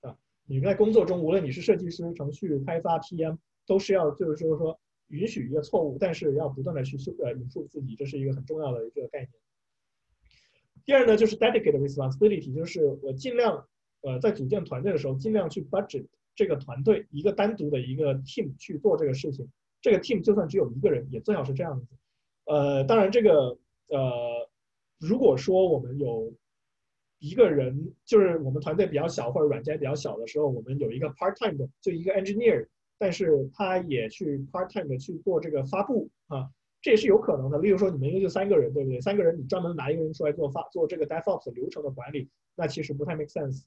[0.00, 0.16] 啊。
[0.46, 9.30] 你在工作中，无论你是设计师、程序开发、PM，都是要就是说说允许一个错误，但是要不断的去修呃引述自己，这是一个很重要的一个概念。
[10.84, 13.66] 第二呢，就是 dedicated responsibility，就是我尽量
[14.02, 19.48] 呃在组建团队的时候，尽量去 budget 这个团队一个单独的一个 team 去做这个事情。
[19.86, 21.86] 这个 team 就算只有一个人，也最好是这样子。
[22.46, 24.50] 呃，当然这个呃。
[24.98, 26.32] 如果说我们有
[27.18, 36.48] 一个人，就是我们团队比较小或者软件比较小的时候，我们有一个 part time 的，就一个 engineer，但是他也去 part time 的去做这个发布啊，
[36.80, 37.58] 这也是有可能的。
[37.58, 38.98] 例如说你们一个就三个人，对不对？
[39.02, 43.64] 三个人你专门拿一个人出来做发做这个 DevOps 流程的管理，那其实不太 make sense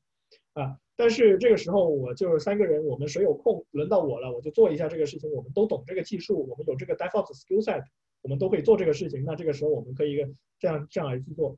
[0.53, 0.79] 啊。
[0.99, 5.31] 但是这个时候我就是三个人，我们谁有空，轮到我了，我就做一下这个事情。
[5.31, 7.81] 我们都懂这个技术，我们有这个 DevOps skill set，
[8.21, 9.23] 我们都可以做这个事情。
[9.23, 10.17] 那这个时候我们可以
[10.59, 11.57] 这样这样来去做。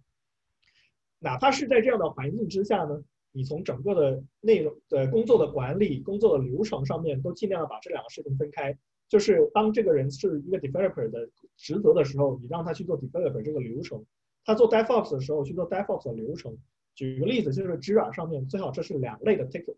[1.17, 8.77] 哪怕是在这样的环境之下呢，你从整个的内容的工作的管理、工作的流程上面，都尽量把这两个事情分开。
[9.09, 11.27] 就是当这个人是一个 developer 的
[11.57, 14.03] 职责的时候，你让他去做 developer 这个流程；
[14.45, 16.55] 他做 DevOps 的时候去做 DevOps 的流程。
[16.95, 19.75] 举个例子，就是 Jira 上面最好这是两类的 ticket，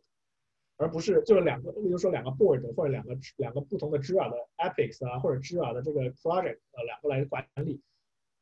[0.78, 7.82] 而不是就是两个，比如说两个 board 或者两个两个不同的 Jira 的 epics 啊，或者 Jira 的这个 project，呃，两个来管理。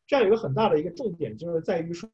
[0.08, 2.10] 这样有一个很大的一个重点，就是在于说，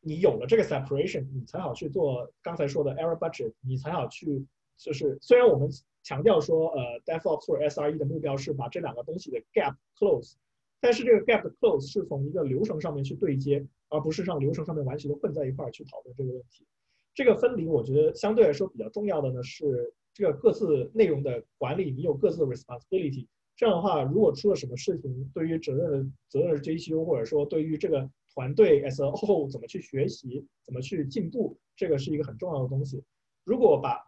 [0.00, 4.44] 你有了这个 separation，你才好去做刚才说的 error budget，你才好去
[4.76, 5.68] 就是虽然我们
[6.02, 10.34] 强调说，呃，DevOps 或者 SRE 的目标是把这两个东西的 gap close。
[10.80, 16.66] 但是这个 gap close 是从一个流程上面去对接，而不是让流程上面完全的混在一块儿去讨论这个问题。
[17.14, 23.26] 这个分离，我觉得相对来说比较重要的呢是这个各自内容的管理，你有各自的 responsibility。
[23.56, 33.02] 这样的话，如果出了什么事情，对于责任的责任的追究，或者说对于这个团队 as a whole 怎么去学习，怎么去进步，这个是一个很重要的东西。
[33.44, 33.98] 如果把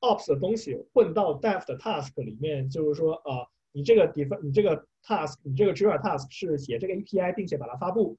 [0.00, 3.46] ops 的东西混到 dev 的 task 里面，就是说啊。
[3.72, 8.16] 你这个 def 你这个 task 你这个 Jira task 是写这个 API，并且把它发布。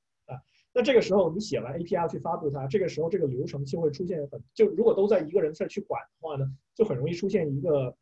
[0.80, 7.94] 那这个时候你写完 API 去发布它，这个时候这个流程就会出现很就如果都在一个人这去管的话呢，就很容易出现一个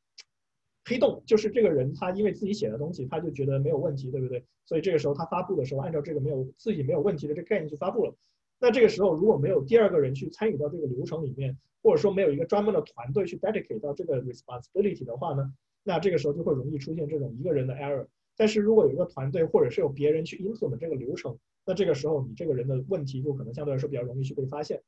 [0.86, 4.46] 黑洞，就是这个人他因为自己写的东西他就觉得没有问题，对不对？
[4.64, 8.14] 所以这个时候他发布的时候按照这个没有自己没有问题的这个概念去发布了。
[8.60, 15.52] 那这个时候如果没有第二个人去参与到这个流程里面，或者说没有一个专门的团队去 dedicate 到这个 responsibility 的话呢？
[15.82, 21.36] 那这个时候就会容易出现这种一个人的 error，但是如果有一个团队或者是有别人去 implement 这个流程，
[21.68, 24.82] 那这个时候你这个人的问题就可能相对来说比较容易去被发现，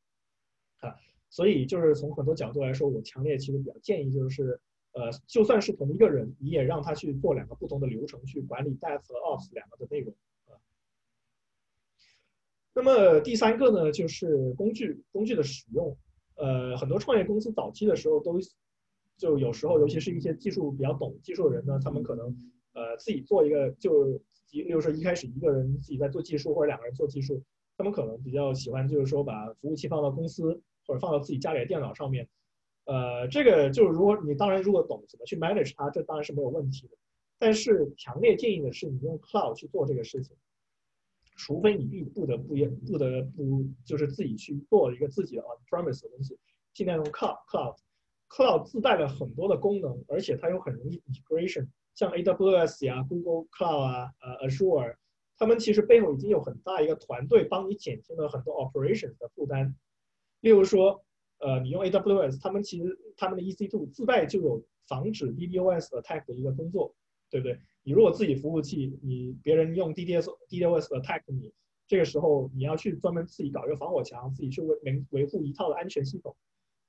[0.80, 0.96] 啊，
[1.30, 4.60] 所以就是从很多角度来说，我强烈其实比较建议就是，
[4.94, 10.16] 呃，就算是同一个人，你也让他去做两个不同的流程去管理 dev 和 ops 两个的内容，
[10.48, 10.56] 啊。
[12.74, 15.98] 那么第三个呢，就是工具工具的使用，
[16.36, 18.40] 呃，很多创业公司早期的时候都。
[19.20, 22.28] 就有时候，尤其是一些技术比较懂技术的人呢，他们可能
[22.72, 24.18] 呃自己做一个，就
[24.52, 27.42] 比如说一开始一个人自己在做技术，或者两个人做技术，
[27.78, 32.28] 他们可能比较喜欢就是说把服务器放到公司或者放到自己家里的电脑上面，
[32.86, 36.98] 呃，这个就是如果你当然如果懂怎么去 manage 它，这当然是没有问题的。
[37.38, 40.36] 但是强烈建议的是你用 cloud 去做这个事情，
[41.38, 46.38] 除非你必不得不也不得不就是自己去做一个自己的 on premise 的东西，
[46.74, 47.78] 尽量用 cloud cloud。
[48.28, 51.66] Cloud 自带了很多的功能，而且它又很容易 integration，
[52.00, 54.96] 像 AWS 呀、Google Cloud 啊、呃 Azure，
[55.38, 59.76] 他们其实背后已经有很大一个团队帮你减轻了很多 operations 的负担。
[60.40, 61.04] 例如说，
[61.40, 66.96] 呃，你用 AWS，他们其实他们的 EC2 自带就有防止 DDoS attack 的一个工作，
[67.30, 67.60] 对不对？
[67.84, 71.52] 你如果自己服务器，你别人用 DDoS DDoS attack 你，
[71.86, 76.34] 这个时候你要去专门自己搞一个防火墙，自己去维维维护一套的安全系统。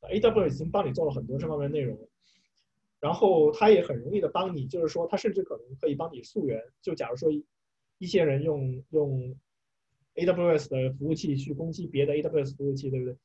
[0.02, 1.98] AWS 已经帮你做了很多这方面内容，
[3.00, 6.62] 然后它也很容易的帮你，就是说它甚至可能可以帮你溯源。
[6.82, 7.30] 就假如说
[7.98, 9.34] 一些人用用
[10.14, 13.16] AWS 的服务器去攻击别的 AWS 服务器，对不对？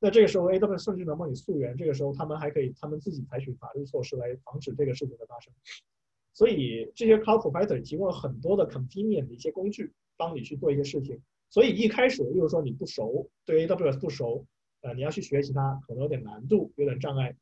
[0.00, 1.76] 那这个时候 AWS 甚至能帮你溯源。
[1.76, 5.52] 这个时候他们还可以他们自己采取法律措施来防止这个事情的发生。
[6.34, 11.20] 所以这些 Cloud Provider 提供了很多的 convenient 的一些工具，帮你去做一些事情。
[11.50, 14.46] 所以一开始，例如说你不熟，对 AWS 不熟。
[14.80, 17.36] 呃，你要去学习它，可能有点难度，有点障碍。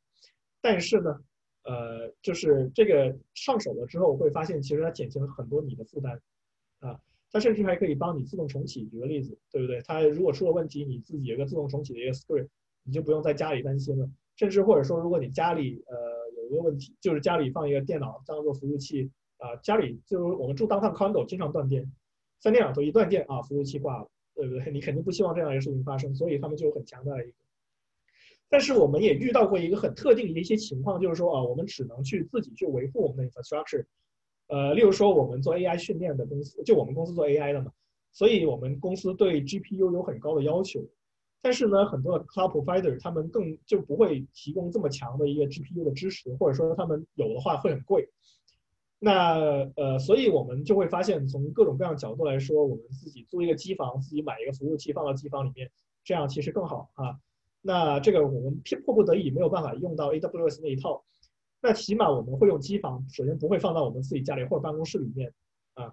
[0.61, 1.22] 但是呢，
[1.70, 6.20] 呃，就是这个上手了之后，会发现其实它减轻了很多你的负担，
[6.80, 6.98] 啊，
[7.30, 8.85] 它甚至还可以帮你自动重启。
[8.87, 9.80] 举个例子，对不对？
[9.83, 12.48] 它如果出了问题，你自己有个自动重启的一个 script，
[12.83, 14.11] 你就不用在家里担心了。
[14.35, 15.96] 甚至或者说，如果你家里呃
[16.37, 21.88] 有一个问题，就是家里放一个电脑当做服务器，啊，家里就是我们住当趟 condo 经常断电，
[22.40, 24.09] 三天两头一断电啊，服务器挂了。
[24.33, 24.72] 对不对？
[24.72, 27.37] 你肯定不希望这样一个事情发生，所以他们就很强大的一个。
[28.50, 33.84] 但是我们也遇到过一个很特定的一些情况，就是说啊，我们只能去自己去维护我们的 infrastructure。
[34.48, 37.70] 呃，例如说我们做 AI 训练的公司，就我们公司做 AI 的嘛，
[38.12, 40.84] 所以我们公司对 GPU 有很高的要求。
[41.40, 48.10] 但是呢，很多的 cloud provider 他们更就不会提供这么强的一个 GPU 的支持，或者说他们有的话会很贵。
[48.98, 49.38] 那
[49.76, 55.70] 呃，所以我们就会发现，从各种各样角度来说，我们自己租一个机房，自己买一个服务器放到机房里面，
[56.04, 57.16] 这样其实更好啊。
[57.62, 61.05] 那这个我们迫不得已没有办法用到 AWS 那一套，
[61.61, 65.33] 那起码我们会用机房，首先不会放到我们自己家里或者办公室里面
[65.75, 65.92] 啊，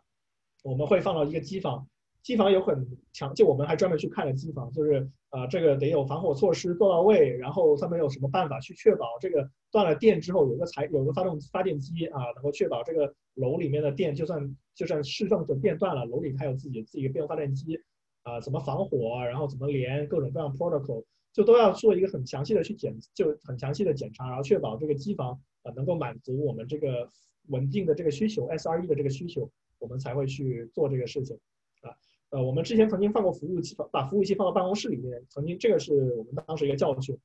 [0.64, 1.88] 我们会放到一个机房，
[2.24, 17.78] 机房有很强，就我们还专门去看了机房，就是啊，这个得有防火措施做到位，然后他们有什么办法去确保这个断了电之后有个材有个发动发电机啊，能够确保这个楼里面的电就算就算市政的电断了，楼里还有自己自己的备用发电机
[18.24, 27.10] 啊，怎么防火，然后怎么连各种各样 protocol，就都要做一个很详细的去检，就很详细的检查，然后确保这个机房啊能够满足我们这个
[27.48, 31.38] 稳定的这个需求，SRE 的这个需求，我们才会去做这个事情。
[31.82, 31.92] 啊
[32.30, 37.18] 呃，我们之前曾经放过服务器，把服务器放到办公室里面，曾经这个是我们当时一个教训。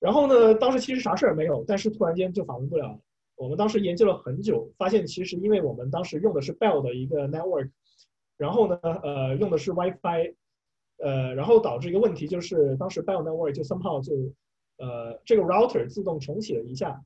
[0.00, 3.00] 然后呢，当时其实啥事儿没有，但是突然间就访问不了。
[3.36, 7.70] 我们当时研究了很久，发现其实因为我们当时用的是 Bell 的一个 network，
[8.36, 10.34] 然后呢，呃，用的是 WiFi，
[10.98, 14.14] 呃，然后导致一个问题就是当时 Bell network 就 somehow 就，
[14.78, 17.04] 呃，这个 router 自动重启了一下，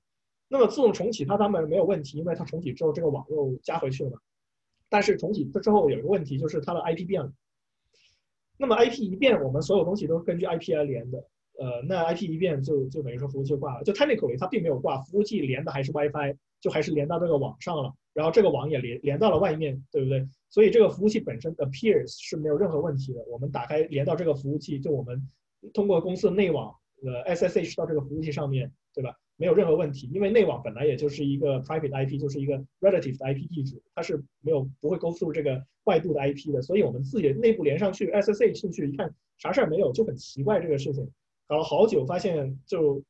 [0.48, 4.18] 那么自动重启它当然没有问题，因为它重启之后这个网又加回去了嘛。
[4.88, 7.32] 但是重启之后有一个问题，就是它的 IP 变了。
[8.56, 11.24] 那么 IP 一变，我们所有东西都根据 IP 来连的。
[11.60, 13.84] 呃，那 IP 一变，就就等于说服务器就挂了。
[13.84, 17.92] 就 technically 它并没有挂，服务器连的还是 WiFi，就还是连到这个网上了。
[18.14, 20.26] 然后这个网也连连到了外面，对不对？
[20.48, 23.22] 所以这个服务器本身 appears 是没有任何问题的。
[23.28, 25.28] 我们打开连到这个服务器，就我们
[25.74, 29.14] 通过公司的内网呃 SSH 到这个服务器上面，对吧？
[29.36, 41.08] 没有任何问题，因为内网本来也就是一个 private IP，就是一个 relative 的 IP 地址，它是没有不会 go through 这个外部的 IP 的，所以我们自己内部连上去 SSH 进去一看，啥事儿没有，就很奇怪这个事情，
[41.50, 43.02] 搞了好久，发现就，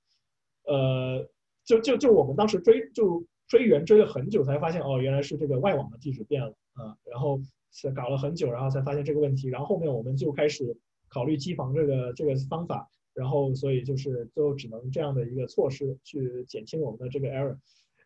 [0.65, 1.29] 呃，
[1.63, 7.39] 就就就我们当时追就追源追了很久，才发现哦，原来是这个外网的地址变了啊，然后
[7.71, 10.75] 是搞了很久，然后才发现这个问题，然后后面我们就开始
[11.11, 12.89] 考虑机房这个这个方法。
[13.13, 17.59] 然后，所以就是最后只能这样的一个措施去减轻我们的这个 error。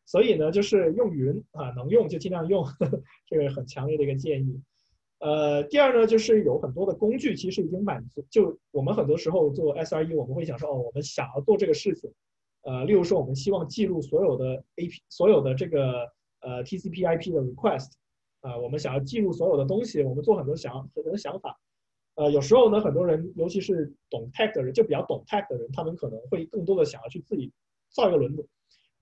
[0.07, 2.65] 所以呢，就是用云啊，能用就尽量用，
[3.29, 4.61] 这个很强烈的一个建议。
[5.21, 8.25] 呃，第二呢，就是有很多的工具其实已经满足。
[8.31, 12.13] 就我们很多时候做 SRE，我们会想说，哦，我们想要做这个事情，
[12.63, 17.93] 呃，例如说我们希望记录所有的 AP，所有的这个呃 TCP/IP 的 request，
[18.41, 21.59] 啊，我们想要记录所有的东西，我们做很多想很多想法。
[22.17, 27.51] 呃，有时候呢，很多人，尤其是懂 tech 的人，就比较懂 tech 的人，他们可能会更多的想要去自己
[27.89, 28.47] 造一个轮子，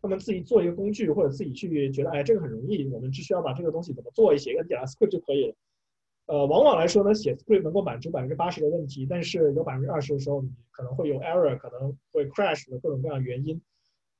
[0.01, 5.55] 他们自己做一个工具，或者自己去觉得，哎，这个很容易，我们只需要把这个东西怎么做，写一个简单 script 就可以了。
[6.33, 13.61] 呃，往往来说呢，写 script 能够满足百分之八十的问题，但是有百分之二十的时候，你可能会有 error，可能会 crash 的各种各样原因。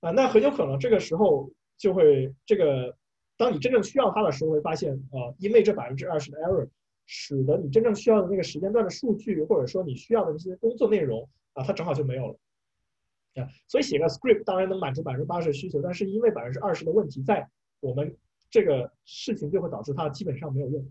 [0.01, 2.95] 啊，那很有可能这个时候就会这个，
[3.39, 6.69] 当你真正需要它的时候，会发现，啊，因为这百分之二十的 error。
[7.07, 12.39] 使得你真正需要的那个时间段的数据，或者说你需要的那些工作内容啊，它正好就没有了
[13.43, 13.49] 啊。
[13.69, 17.49] 所以写个 script 当然能满足百分之八十的需求，但是因为百分之二十的问题在，
[17.81, 18.15] 我们
[18.51, 20.87] 这个事情就会导致它基本上没有用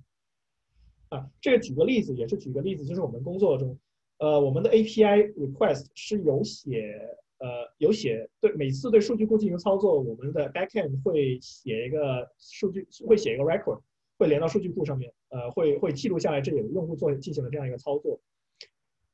[1.11, 1.29] 啊。
[1.39, 3.77] 这个举个例子，也是举个例子，就是我们工作中，
[4.17, 6.97] 呃，我们的 API request 是有写
[7.37, 7.47] 呃
[7.77, 13.79] 有写对每次对数据库进行操作，我们的 backend 会写一个数据会写一个 record。
[14.17, 18.21] 会连到数据库上面，呃，会会记录下来，这有用户做进行了这样一个操作，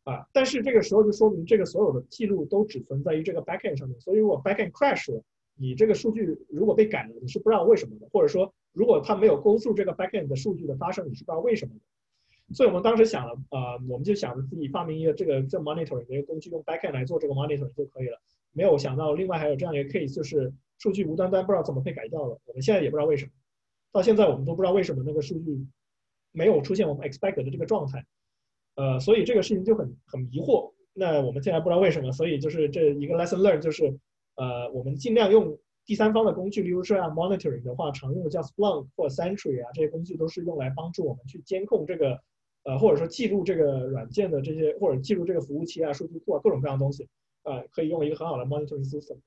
[0.03, 5.23] 啊，但是这个时候就说明这个所有的记录都只存在于这个 backend 上面，所以如果 backend crash 了，
[5.55, 12.53] 你这个数据如果被改了，你是不知道为什么的，或者说如果它没有 go through 这个 backend 的数据的发生，你是不知道为什么的。
[12.53, 13.57] 所以我们当时想了，呃，
[13.89, 18.21] 我们就想着自己发明一个这个这 monitoring 的一个工具，用 backend 来做这个 monitoring 就可以了，
[18.53, 23.31] 没有想到另外还有这样一个 case，就是数据无端端不知道怎么被改掉了，我们现在也不知道为什么。
[23.91, 25.65] 到现在我们都不知道为什么那个数据
[26.31, 28.05] 没有出现我们 expect 的这个状态，
[28.75, 30.71] 呃，所以这个事情就很很迷惑。
[30.93, 33.97] 那我们现在不知道为什么，所以就是这一个 lesson learn 就是，
[34.35, 42.19] 呃，我们尽量用第三方的工具，例如说 monitoring 的话，常用的叫 Splunk 或 Sentry 啊，这些工具都是用来帮助我们去监控这个，
[42.63, 47.07] 呃，或者说记录这个软件的这些，或者记录这个服务器啊、数据库啊各种各样的东西，
[47.43, 49.17] 呃，可以用一个很好的 monitoring system。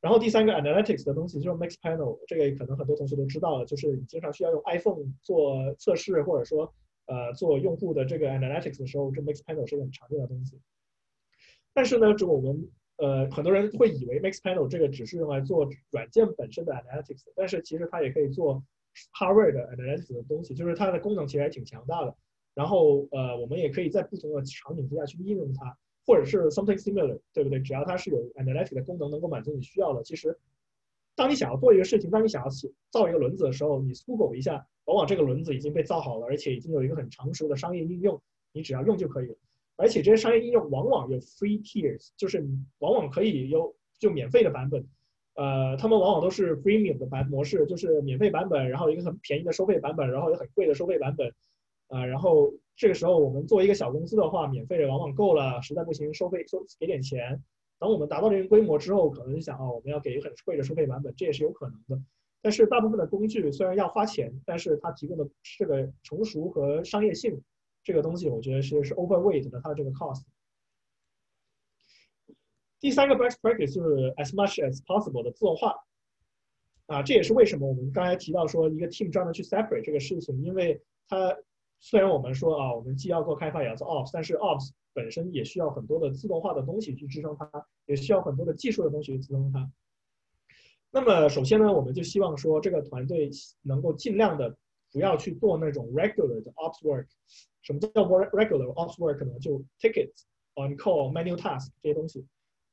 [0.00, 6.72] 然后第三个 analytics 的东西就是 Mixpanel，这个可能很多同学都知道了，就是你经常需要用 iPhone 做测试，或者说
[7.06, 10.60] 呃做用户的这个 analytics 的时候，这 Mixpanel 是个很常见的东西。
[11.74, 18.62] 但是呢，就我们呃很多人会以为 Mixpanel 这个只是用来做软件本身的 analytics，但是其实它也可以做
[19.18, 22.14] hardware 的 analytics 的东西，就是它的功能其实还挺强大的。
[22.54, 25.76] 然后呃我们也可以在不同的场景之下去应用它。
[26.08, 27.58] 或者是 something similar，对不对？
[27.58, 30.04] 只要它是有 analytics 的功能，能够满足你需要的。
[30.04, 30.38] 其实，
[31.16, 32.48] 当你想要做一个事情，当你想要
[32.92, 38.22] 造一个轮子的时候，你 Google 一下，往往这个轮子已经被造好了，而且已经有一个很成熟的商业应用，
[38.52, 39.36] 你只要用就可以了。
[39.76, 42.46] 而且这些商业应用往往有 free tiers，就是
[42.78, 44.86] 往往可以有就免费的版本。
[45.34, 51.30] 呃，他们往往都是 freemium 的版模式，就是免费版本，然后一个很便宜的收费版本，然后有很贵的收费版本。
[51.88, 57.42] 啊，然后这个时候我们作为一个小公司的话，免费的往往够了，实在不行收费收给点钱。
[57.78, 62.02] 等我们达到这个规模之后，可能就想哦，我们要给很贵的收费版本，这也是有可能的。
[62.40, 67.40] 但是大部分的工具虽然要花钱，但是它提供的这个成熟和商业性
[67.86, 70.24] 这个东西，我觉得是是 overweight 的它的这个 cost。
[72.80, 75.72] 第三个 best practice 就是 as much as possible 的自动化。
[76.86, 81.32] 啊，这也是为什么我们刚才提到说一个 team 专门去 separate 这个事情，因为它
[81.78, 87.48] 虽然我们说啊，我们既要做开发也要做 ops，但是 ops 本身也需要很多的自动化的东西去支撑它，
[87.86, 89.70] 也需要很多的技术的东西去支撑它。
[90.90, 93.30] 那么首先呢，我们就希望说这个团队
[93.62, 94.56] 能够尽量的
[94.96, 97.04] 不要去做那种 regular 的 ops work。
[97.60, 99.38] 什么叫 regular ops work 呢？
[99.38, 100.22] 就 tickets
[100.54, 102.24] on call manual task 这些东西。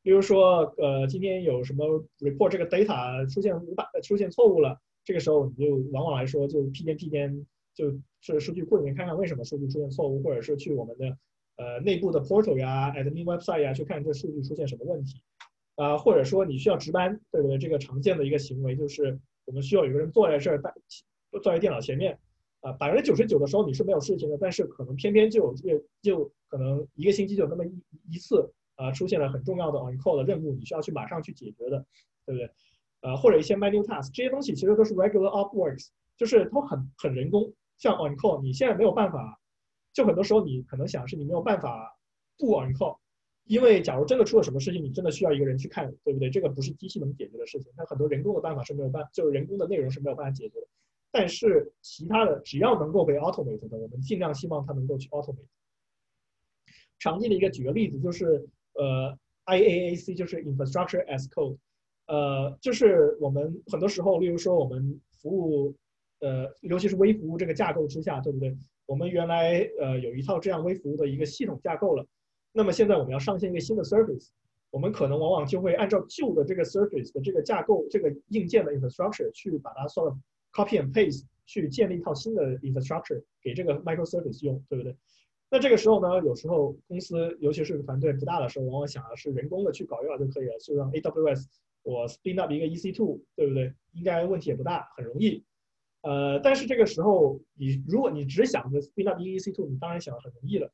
[0.02, 1.86] 比如说，呃，今天有什么
[2.20, 11.18] report 这个 data 出现五百出现错误了，这个时候你就往往来说就屁颠屁颠，就是数据库里面看看为什么数据出现错误，或者是去我们的
[11.58, 15.22] 呃内部的 portal 呀、admin website 呀去看这数据出现什么问题，
[15.76, 17.58] 啊，或者说你需要值班，对不对？
[17.58, 20.62] 这个常见的一个行为就是我们需要有个人坐在这儿，
[21.40, 22.18] 坐在电脑前面，
[22.62, 28.52] 啊，百分之九十九的时候你是没有事情的，但是可能偏偏就就就可能一个星期就那么一一次。
[28.76, 31.86] 啊，出现了很重要的 on call 的任务，你需要去马上去解决的，
[32.26, 32.50] 对不对？
[33.02, 37.54] 呃，或者一些 manual task，这些东西其实都是 regular op works，就是都很很人工。
[37.78, 39.40] 像 on call，你现在没有办法，
[39.94, 41.96] 就很多时候你可能想是你没有办法
[42.36, 42.98] 不 on call，
[43.46, 46.32] 因为假如真的出了什么事情，你真的需要一个人去看，对不对？
[46.32, 50.68] 这个不是机器能解决的事情，那很多人工的办法是没有办，就是人工的内容是没有办法解决的。
[51.14, 55.48] 但是其他的只要能够被 automate 的，我们尽量希望它能够去 automate。
[57.00, 58.46] 常见的一个举个例子就是。
[58.76, 61.58] 呃，IaaC 就是 Infrastructure as Code，
[62.08, 65.76] 呃，就是我们很多时候，例如说我们服务，
[66.22, 68.58] 呃，尤其是微服务这个架构之下，对不对？
[68.88, 72.04] 我们原来呃有一套这样微服务的一个系统架构了，
[72.52, 74.30] 那么现在我们要上线一个新的 service，
[74.72, 80.16] 我们可能往往就会按照旧的这个 service 的这个架构，这个硬件的 infrastructure 去把它 sort of
[80.54, 84.96] copy and paste 去建立一套新的 infrastructure 给这个 microservice 用，对不对？
[85.50, 91.46] 那这个时候呢，有时候公司尤其是团队不大的时候，往往想的是人工的去搞一搞就可以了，就让 AWS
[91.84, 93.74] 我 spin up 一个 EC2，对不对？
[93.92, 95.44] 应该问题也不大，很容易。
[96.02, 100.72] 呃，但是这个时候你如果你只想着 spin up 一个 EC2，你当然想的很容易了。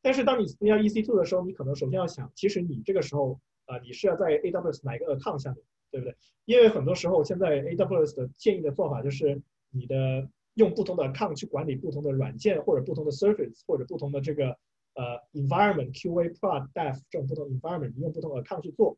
[0.00, 5.62] 但是当你 spin up EC2 的时候，你可能首先要想，其实你这个时候啊，你是要在 AWS 哪一个 account 下面，
[5.94, 6.16] 对不对？
[6.44, 9.40] 因为很多时候现在 AWS 的建议的做法就是
[9.70, 10.28] 你的。
[10.56, 14.56] 用不同的 account 去管理不同的软件或者不同的 service 或者不同的这个
[14.94, 18.96] 呃 environment QA prod dev 这种不同 environment，你用不同的 account 去做。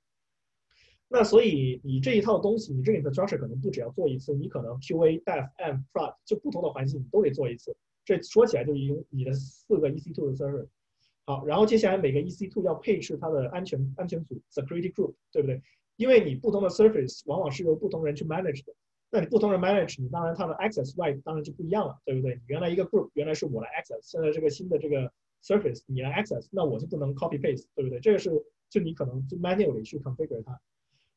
[1.09, 7.74] 那所以你这一套东西，你这个 infrastructure 可能不只要做一次，你可能 QA dev and prod 就不同的环境你都得做一次。
[8.05, 10.66] 这说起来就已经你的四个 EC2 的 server。
[11.24, 15.62] 好，然后接下来每个 EC2 要配置它的安全安全组 security group，对不对？
[15.97, 18.72] 因为你不同的 surface 往往是由不同人去 manage 的。
[19.11, 22.34] 那你不同人 manage，你当然它的 access right 当然就不一样了，对不对？
[22.34, 25.11] 你原来一个 group 原来是我来 access，现在这个新的这个
[25.42, 28.01] surface 你来 access，那我就不能 copy paste，对不对？
[28.01, 28.30] 这个是
[28.68, 30.61] 就你可能就 manually 去 configure 它。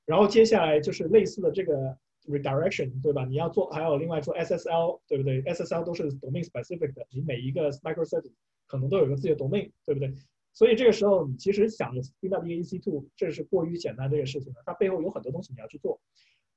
[0.06, 3.26] 然后接下来就是类似的这个 redirection，对吧？
[3.26, 8.32] 你要做还有另外做 SSL，对不对？SSL 都是 domain specific 的，你每一个 microservice
[8.68, 10.14] 可能都有一个自己的 domain，对不对？
[10.60, 16.02] 所以这个时候你其实想着 spin up 一个 EC2，这是过于简单这个事情了，它背后有很多东西你要去做。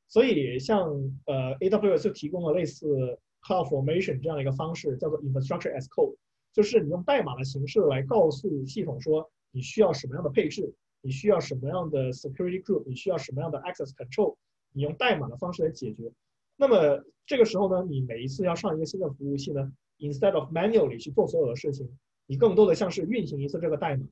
[0.08, 0.88] 所以，像
[1.26, 6.16] 呃，AWS 提供了类似 Cloud Formation 这样一个方式，叫做 Infrastructure as Code，
[6.52, 14.34] 就是你用代码的形式来告诉系统说你需要什么样的配置，你需要什么样的 Security Group，你需要什么样的 Access Control，
[14.72, 16.10] 你用代码的方式来解决。
[16.56, 21.88] 那么这个时候呢，你每一次要上一个新的服务器呢，instead of manually 去做所有的事情，
[22.26, 24.06] 你更多的像是运行一次这个代码，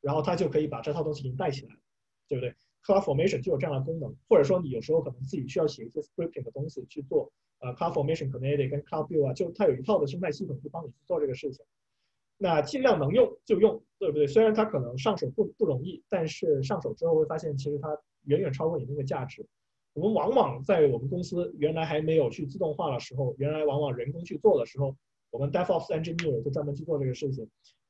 [0.00, 1.74] 然后它就可以把这套东西给你带起来，
[2.28, 2.54] 对不对
[2.84, 11.64] ？Cloud Formation 就有这样的功能，或者说你有时候可能自己需要写一些 scripting 的东西去做，呃，Cloud Formation 可能也得跟 Cloud Build 啊，就它有一套的生态系统去帮你去做这个事情。
[12.38, 14.26] 那尽量能用就用，对不对？
[14.26, 19.44] 虽然它可能上手不不容易，但是上手之后会发现其实它远远超过你那个价值。
[19.94, 24.94] 我们往往在我们公司原来还没有去自动化的时候，原来往往人工去做的时候，
[25.36, 27.46] 我们 DevOps Engineer 就专门去做这个事情，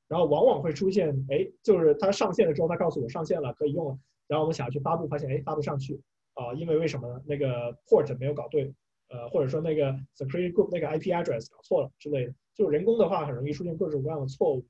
[0.08, 3.96] 然后往往会出现，哎，就是它上线了之后，它告诉我上线了，可以用了。
[4.26, 6.00] 然后我们想要去发布，发现哎发不上去
[6.34, 7.22] 啊，因为为什么呢？
[7.24, 8.74] 那个 port 没有搞对，
[9.10, 14.66] 呃或者说那个 security group 那个 IP address 搞错了之类的，就人工的话很容易出现各种各样的错误。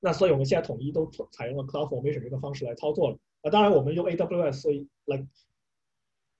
[0.00, 3.18] 那所以我们现在统一都采用了 Cloud Formation 这个方式来操作了。
[3.40, 5.26] 啊，当然我们用 AWS，所以 like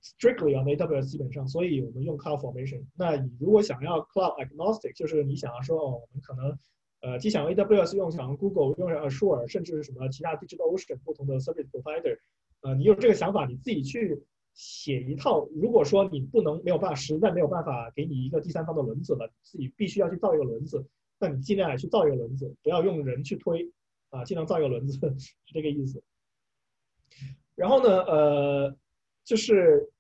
[0.03, 2.85] strictly on AWS 基本上，所以我们用 Cloud Formation。
[2.97, 6.59] 那你如果想要 Cloud Agnostic，就是你想要说哦，我们可能
[7.01, 12.19] 呃既想 AWS，用想用 Google，用 Azure，甚至什么其他 Digital Ocean 不同的 Service Provider，
[12.63, 14.21] 呃，你有这个想法，你自己去
[14.55, 15.49] 写一套。
[15.55, 20.85] 如果说你不能没有办法，实在没有办法给你一个第三方的轮子了，自己必须要去造一个轮子，
[21.19, 23.71] 那你尽量去造一个轮子，不要用人去推
[24.11, 26.03] 啊，尽量造一个轮子 是这个意思。
[27.55, 28.77] 然后呢，呃，
[29.25, 29.92] 就是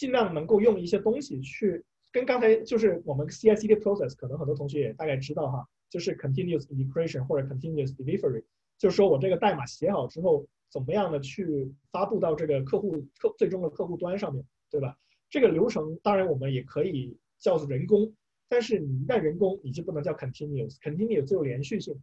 [0.00, 8.42] 尽量能够用一些东西去跟刚才就是我们 CI/CD process，可能很多同学也大概知道哈，就是 continuous integration 或者 continuous delivery，
[8.78, 14.96] 就是说我这个代码写好之后，怎么样的去发布到这个客户客最终的客户端上面，对吧？
[15.28, 18.10] 这个流程当然我们也可以叫做人工，
[18.48, 21.94] 但是你一旦人工，你就不能叫 continuous，continuous 有连续性，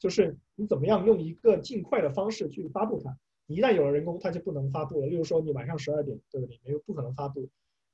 [0.00, 3.16] 就是你怎么样用一个尽快的方式去发布它。
[3.48, 5.06] 一旦有了人工，它就不能发布了。
[5.06, 6.60] 例如说，你晚上十二点，对不对？
[6.64, 7.48] 没有不可能发布。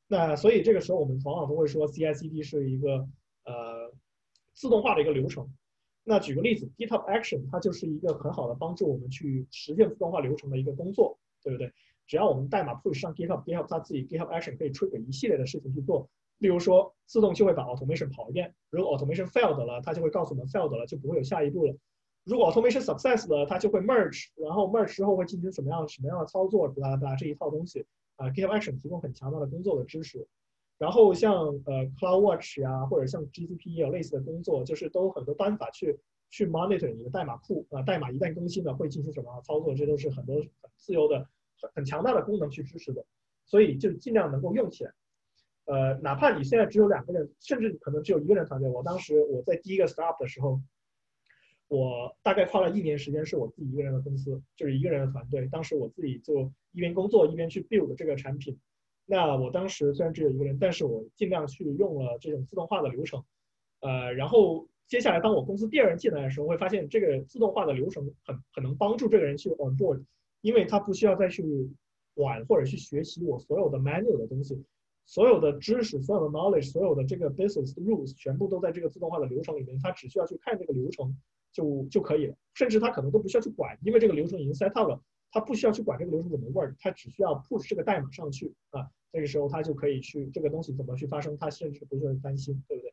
[0.09, 3.09] 那所以这个时候，我们往往都会说，CI/CD 是一个
[3.44, 3.90] 呃
[4.52, 5.48] 自动化的一个流程。
[6.02, 11.72] 那举个例子，GitHub Action 它就是一个很好的帮助我们去实现自动化流程的一个工作，对不对？
[12.07, 16.09] 只要我们代码 push 上 GitHub，GitHub 它自己 GitHub Action 可以 trigger 一系列的事情去做。
[16.38, 18.55] 例如说，自动就会把 automation 跑一遍。
[18.68, 21.74] 如果 automation failed 了，它就会告诉我们 failed 了，就不会有下一步了。
[22.25, 27.85] 如果 automation success 了，它就会 merge，然后 merge 之后会进行什么样什么样的操作，巴拉巴拉这一套东西
[28.16, 30.27] 啊，GitHub Action 提供很强大的工作的支持。
[30.79, 31.35] 然后像
[31.66, 35.99] 呃 CloudWatch 呀，或者像 GCP 也有类似的工作，就是都很多办法去
[36.31, 41.18] 去 monitor 你的代码库啊，代码一旦更新了会进行什么操作，这都是很多很自由的、
[41.61, 43.05] 很很强大的功能去支持的。
[43.45, 44.93] 所以就尽量能够用起来。
[45.66, 50.59] 呃，哪怕你现在只有两个人，甚至可能只有一个人团队，我当时我在第一个 startup 的时候。
[51.75, 55.49] 我大概花了一年时间，是我自己一个人的公司，就是一个人的团队。
[55.49, 58.57] 当时我自己就一边工作一边去 build 这个产品。
[59.07, 63.25] 那我当时虽然只有一个人，但是我尽量去用了这种自动化的流程。
[63.81, 70.01] 呃，然后接下来当我公司第二人进来的时候，会发现这个自动化的流程很很能帮助这个人去 on board，
[70.43, 71.43] 因为他不需要再去
[72.14, 74.62] 管或者去学习我所有的 manual 的东西，
[75.07, 81.14] 所有的知识、所有的 knowledge、所有的这个 business rules 全部都在这个自动化的流程里面，他只需要去看这个流程。
[81.55, 85.00] 就就可以了，甚至他可能都不需要去管，因为这个流程已经 set up 了，
[85.30, 92.92] 他不需要去管这个流程怎么 work，他只需要 push 这个代码上去啊，这个时候他就可以去这个东西怎么去发生，他甚至不需要担心，对不对？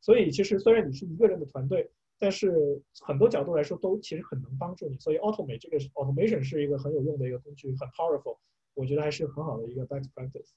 [0.00, 8.36] 所以其实虽然你是一个人的团队，但是很多角度来说都其实很能帮助你，所以 automate 这个 automation 是一个很有用的一个工具，很 powerful，
[8.74, 10.50] 我觉得还是很好的一个 best practice。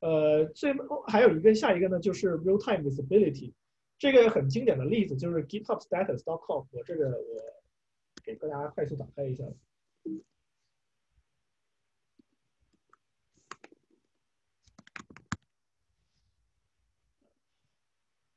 [0.00, 3.52] 呃，最后还有一个下一个呢，就是 real time visibility，
[3.98, 6.22] 这个很经典的例子就是 GitHub Status.
[6.22, 6.64] dot com。
[6.70, 7.42] 我这个我
[8.22, 9.44] 给大家快速打开一下，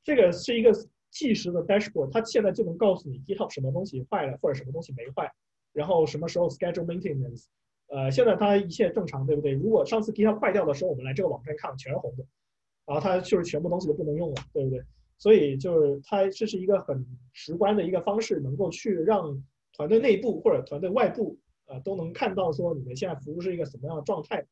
[0.02, 0.72] 这个是一个
[1.10, 5.32] 即时的 dashboard，它现在就能告诉你 GitHub 什么东西坏了或者什么东西没坏，
[5.72, 7.44] 然后什么时候 schedule maintenance。
[7.92, 9.52] 呃，现在它一切正常，对不对？
[9.52, 12.24] 如果上次 GitHub 坏掉的时候，我们来这个网站看，全是红的，
[12.86, 14.82] 然后它就是全部东西都不能用了，对不对？
[15.18, 24.46] 所以就是它这是一个很直观的一个方式，能够去让团队内部或者团队外部呃都能看到说你们现在服务是一个什么样的状态。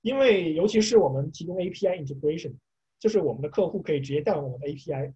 [0.00, 2.54] 因为尤其是我们提供 API integration，
[2.98, 5.12] 就是我们的客户可以直接调用我们的 API。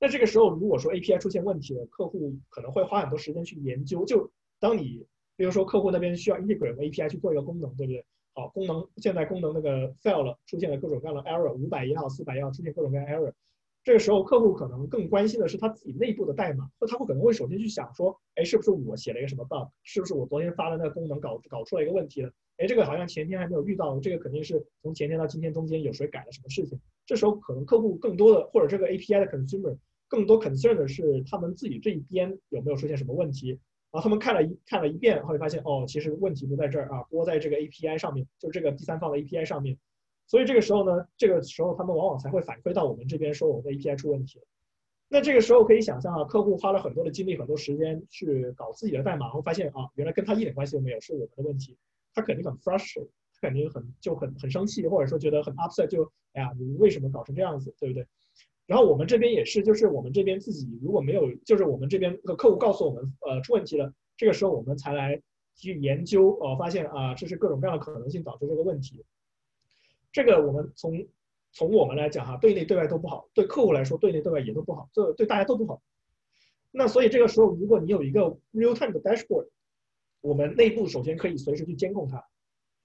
[0.00, 4.04] 那这个时候如果说 API 出现问题了，客户可能会花很多时间去研究。
[4.04, 5.06] 就当你
[5.36, 8.04] 比如说，客户那边需要 integrate API 去做一个功能，对不对？
[8.34, 13.32] 好，功能现在功能那个 fail 了，出现了各种各样的 error，五百也好，四百也好，出现各种各样 error。
[13.84, 19.68] 这个时候，客户可能更关心的是他自己内部的代码，那他会可能会首先去想说，哎，是不是我写了一个什么 bug？
[19.84, 22.30] 是不是我昨天发的那个功能搞搞出了一个问题了？
[22.56, 26.80] 哎，这个好像前天还没有遇到，这个肯定是从前天到今天中间有谁改了什么事情？
[27.06, 29.76] 这时候可能客户更多的，或者这个 API 的 consumer
[30.08, 33.60] 更多 concern 的是他们自己这一边有没有出现什么问题？
[33.96, 39.78] 然后他们看了一看了一遍，会发现哦，其实问题不在这儿啊，锅在这个 API 上面，就是这个第三方的 API 上面。
[40.26, 44.44] 所以这个时候呢，这个时候他们往往才会反馈到我们这边说我们的 API 出问题了。
[45.08, 51.74] 那这个时候可以想象啊，客户花了很多的精力、很多时间去搞自己的代码，然后发现啊，原来跟他一点关系都没有，是我们的问题。
[52.12, 53.08] 他肯定很 frustrated，
[53.40, 56.02] 他肯定很就很很生气，或者说觉得很 upset，就
[56.34, 58.06] 哎呀，你为什么搞成这样子，对不对？
[58.66, 65.22] 然后我们这边也是，就是我们这边自己如果没有，就是我们这边的客户告诉我们，呃，出问题了，这个时候我们才来
[65.54, 69.04] 去研究，呃，发现啊，这是各种各样的可能性导致这个问题。
[70.12, 71.06] 这个我们从
[71.52, 75.80] 从我们来讲哈，对内对外都不好，对客户来说对内对外也都不好，这对大家都不好。
[76.72, 79.48] 那所以这个时候，如果你有一个 real time 的 dashboard，
[80.20, 82.22] 我们内部首先可以随时去监控它，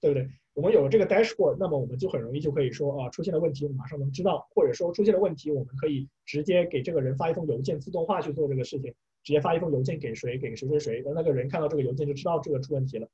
[0.00, 0.30] 对不对？
[0.54, 8.92] 我们有了这个 dashboard，那么我们就很容易就可以说啊，出现了问题，我们马上能知道，或者说出现了问题，我们可以直接给这个人发一封邮件，自动化去做这个事情，
[9.24, 13.08] 直接发一封邮件给谁，给谁谁谁，让那个人看到这个邮件就知道这个出问题了，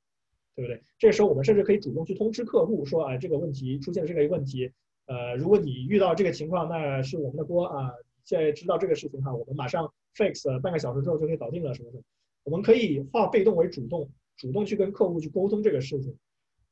[0.53, 0.83] 对不对？
[0.97, 4.69] 这时候我们甚至可以主动去通知客户说，啊，这个问题出现了这个问题，
[5.05, 7.89] 呃，如果你遇到这个情况，那是我们的锅啊，
[8.25, 12.03] 现在知道这个事情哈，我们马上 fix，半个小时之后就可以搞定了，什么什么，
[12.43, 16.13] 我们可以化被动为主动，主动去跟客户去沟通这个事情。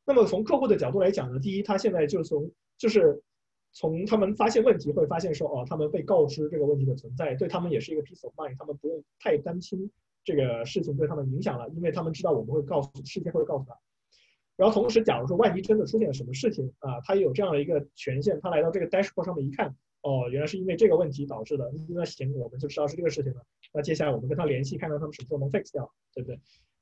[0.08, 3.22] 那么从客户的角度来讲呢，第一，他现在就是从就是
[3.74, 9.91] 从他们发现问题会发现说，哦，他们被告知这个问题的存在，对他们也是一个 peace of mind，他们不用太担心
[10.24, 13.78] 这个事情对他们影响了，因为他们知道我们会告诉事先会告诉他。
[14.55, 23.41] 然后同时，假如说万一真的出现了什么事情啊，他有这样的一个权限，他来到这个 dashboard 上面一看，哦，原来是因为这个问题导致的，那行，我们就知道是这个事情了。
[23.74, 26.39] 那接下来我们跟他联系，看看他们什么时候能 fix 掉，对不对？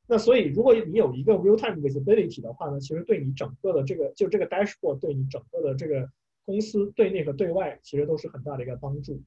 [0.07, 6.07] 那所以，如果你有一个 real time visibility 的话呢，其实对你整个的这个就这个 dashboard 对你整个的这个
[6.45, 9.19] 公司对内和对外其实都是很大的一个帮助。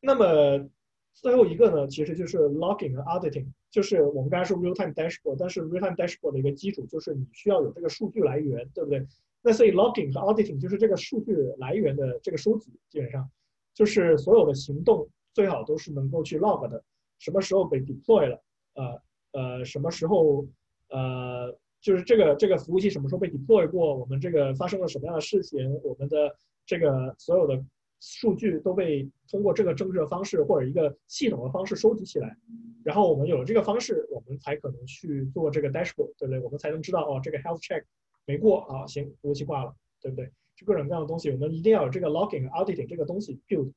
[0.00, 0.66] 那么
[1.12, 9.06] 最后一个呢，其实就是 logging 和 auditing，就是我们刚才说 real time dashboard，但是 real time dashboard 的一个基础就是你需要有这个数据来源，对不对？
[9.42, 13.30] 那所以 logging 和 auditing 就是这个数据来源的这个收集，基本上
[13.74, 16.82] 就是所有的行动最好都是能够去 log 的。
[17.20, 18.42] 什么时候被 deploy 了？
[18.74, 19.00] 呃
[19.32, 20.44] 呃，什么时候
[20.88, 23.94] 呃，就是这个这个服务器什么时候被 deploy 过？
[23.94, 25.72] 我们这个发生了什么样的事情？
[25.84, 26.34] 我们的
[26.66, 27.62] 这个所有的
[28.00, 32.36] 数据都被通过这个政治的方式或者一个系统的方式收集起来，
[32.82, 36.40] 然后我们有了这个方式，我们才可能去做这个 dashboard，对不对？
[36.40, 37.84] 我们才能知道哦，这个 health check
[38.24, 40.30] 没过啊，行，服务器挂了，对不对？
[40.56, 43.72] 就各种各样的东西，我们一定要有这个 logging、auditing 这个东西 build。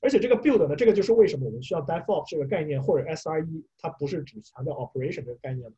[0.00, 5.76] 而且这个 build 呢，这个就是为什么我们需要 DevOps 这个概念或者 SRE，它不是只强调 operation 这个概念的，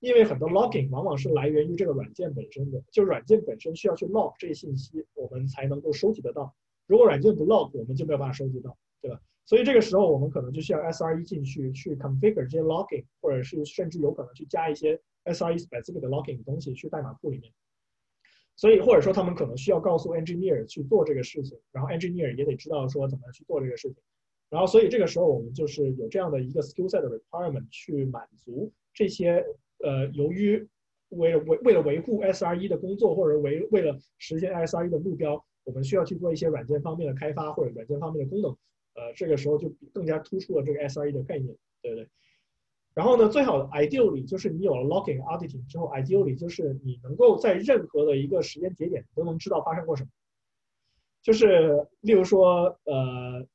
[0.00, 6.54] 因为很多 logging 往往是来源于这个软件本身的，就软件本身需要去 log 这些信息，我们才能够收集得到。
[6.86, 9.20] 如果软件不 log，我们就没有办法收集到，对吧？
[9.44, 17.52] 所以这个时候我们可能就需要 SRE 进去去 configure 这些 logging，或者是甚至有可能去加一些 SRE specific 的 logging 的东西去代码库里面。
[18.58, 23.96] 所以或者说他们可能需要告诉 engineer 去做这个事情，然后 engineer 也得知道说怎么去做这个事情，
[24.50, 29.46] 然后所以这个时候我们就是有这样的一个 skill set 的 requirement 去满足这些
[29.84, 30.66] 呃由于
[31.10, 38.50] 为了为为了维护 SRE 的工作或者为为了实现 SRE 的目标，我们需要去做一些软件方面的开发或者软件方面的功能，
[38.94, 42.08] 呃这个时候就更加突出了这个 SRE 的概念，对不对？
[42.98, 50.10] 然后呢，最好的 ideally 就是你有了 locking auditing 之后，ideally 就是你能够在任何的一个时间节点都能知道发生过什么。
[51.22, 53.46] 就是例如说，呃，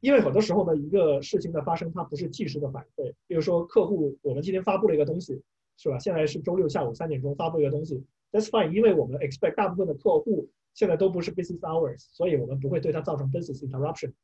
[0.00, 3.12] 因为很多时候呢，一个事情的发生它不是即时的反馈。
[3.26, 5.42] 比如说，客户我们今天发布了一个东西，
[5.76, 5.98] 是吧？
[5.98, 8.02] 现在是周六下午三点钟发布一个东西
[8.32, 14.14] ，that's fine，因为我们 expect 大部分的客户现在都不是 business hours，所以我们不会对它造成 business interruption。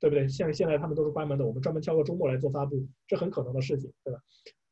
[0.00, 0.28] 对不对？
[0.28, 4.20] 像现在他们都是关门的，我们专门挑个周末来做发布，这很可能的事情，对吧？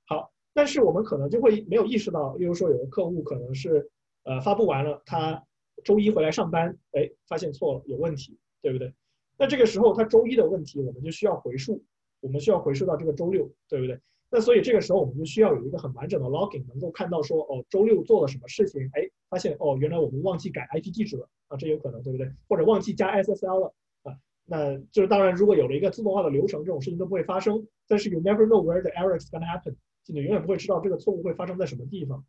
[0.07, 3.91] 好，但是我们可能就会没有意识到，例如说有个客户可能是，
[4.25, 5.45] 呃，发布完了，他
[5.85, 8.93] 周一回来上班，哎，发现错了，有问题，对不对？
[9.39, 11.83] 那这个时候他周一的问题，我们就需要回溯，
[12.21, 14.01] 我们需要回溯到这个周六，对不对？
[14.31, 22.31] 那所以这个时候我们就需要有一个很完整的 logging，能够看到说，哦，周六做了什么事情，哎，发现哦，原来我们忘记改 IP 地址了，啊，这有可能，对不对？
[22.49, 23.75] 或者忘记加 SSL 了。
[24.49, 27.67] 那就是当然，如果有了一个自动化的流程，这种事情都不会发生。
[27.89, 29.75] 但是 you never know where the error is gonna happen，
[30.05, 32.25] 就你永远不会知道这个错误会发生在什么地方。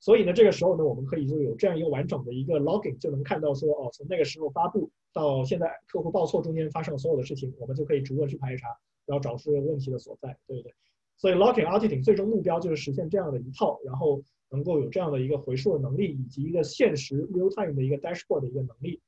[0.00, 8.68] 所以呢，这个时候呢，我们可以就有这样一个完整的一个 logging，就能看到说，哦，从那个时候发布到现在客户报错中间发生的所有的事情，我们就可以逐个去排查，
[9.06, 10.72] 然后找出问题的所在，对不对？
[11.16, 19.00] 所以 logging auditing 最终目标就是实现这样的一套，然后能够有这样的一个回溯的能力，以及一个现实 real time 的一个 dashboard 的一个能力，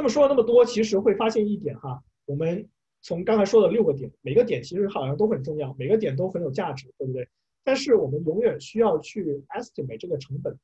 [0.00, 2.66] 那么说了那么多，其实会发现一点哈，我们
[3.02, 7.28] 从刚才说的六个点，每个点其实好像都很重要，每个点都很有价值，对不对？
[7.62, 10.58] 但是我们永远需要去 estimate 这个成本，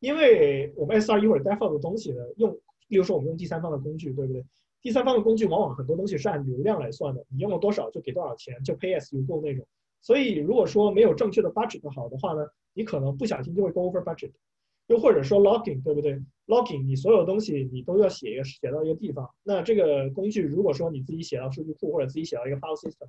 [0.00, 2.50] 因为我们 S R 一会儿 DevOps 的东西呢，用，
[2.88, 4.42] 例如说我们用第三方的工具，对不对？
[4.80, 9.66] 第三方的工具往往很多东西是按流量来算的，你用了多少就给多少钱，就 pay as you go 那种。
[10.00, 14.32] 所以如果说没有正确的 budget 好的话呢，你可能不小心就会 go over budget。
[14.88, 19.28] 又或者说 logging 对不对？logging 你所有东西你都要写一个写到一个地方。
[19.42, 23.08] 那这个工具如果说你自己写到数据库或者自己写到一个 file system，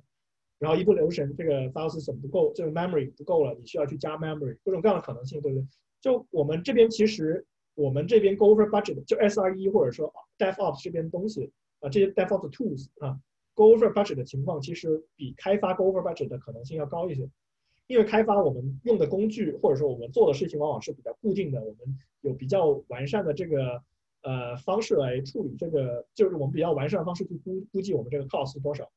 [0.58, 5.66] 然后一不留神这个 file system 不够，这个 memory 不够了，你需要去加 memory，各种各样的可能性，对不对？
[6.00, 11.50] 就我们这边其实我们这边 go over budget，就 SRE 或者说 DevOps 这边东西
[11.80, 13.18] 啊，这些 DevOps tools 啊
[13.54, 17.28] ，go over budget 的情况，其实比开发 go over budget 的可能性要高一些。
[17.86, 23.82] 因为开发我们用的工具或者说我们做的事情往往是比较固定的，我们有比较完善的这个
[24.22, 28.90] 呃方式来处理这个，就是我们比较完善的方式去估估计我们这个 cost 是多少。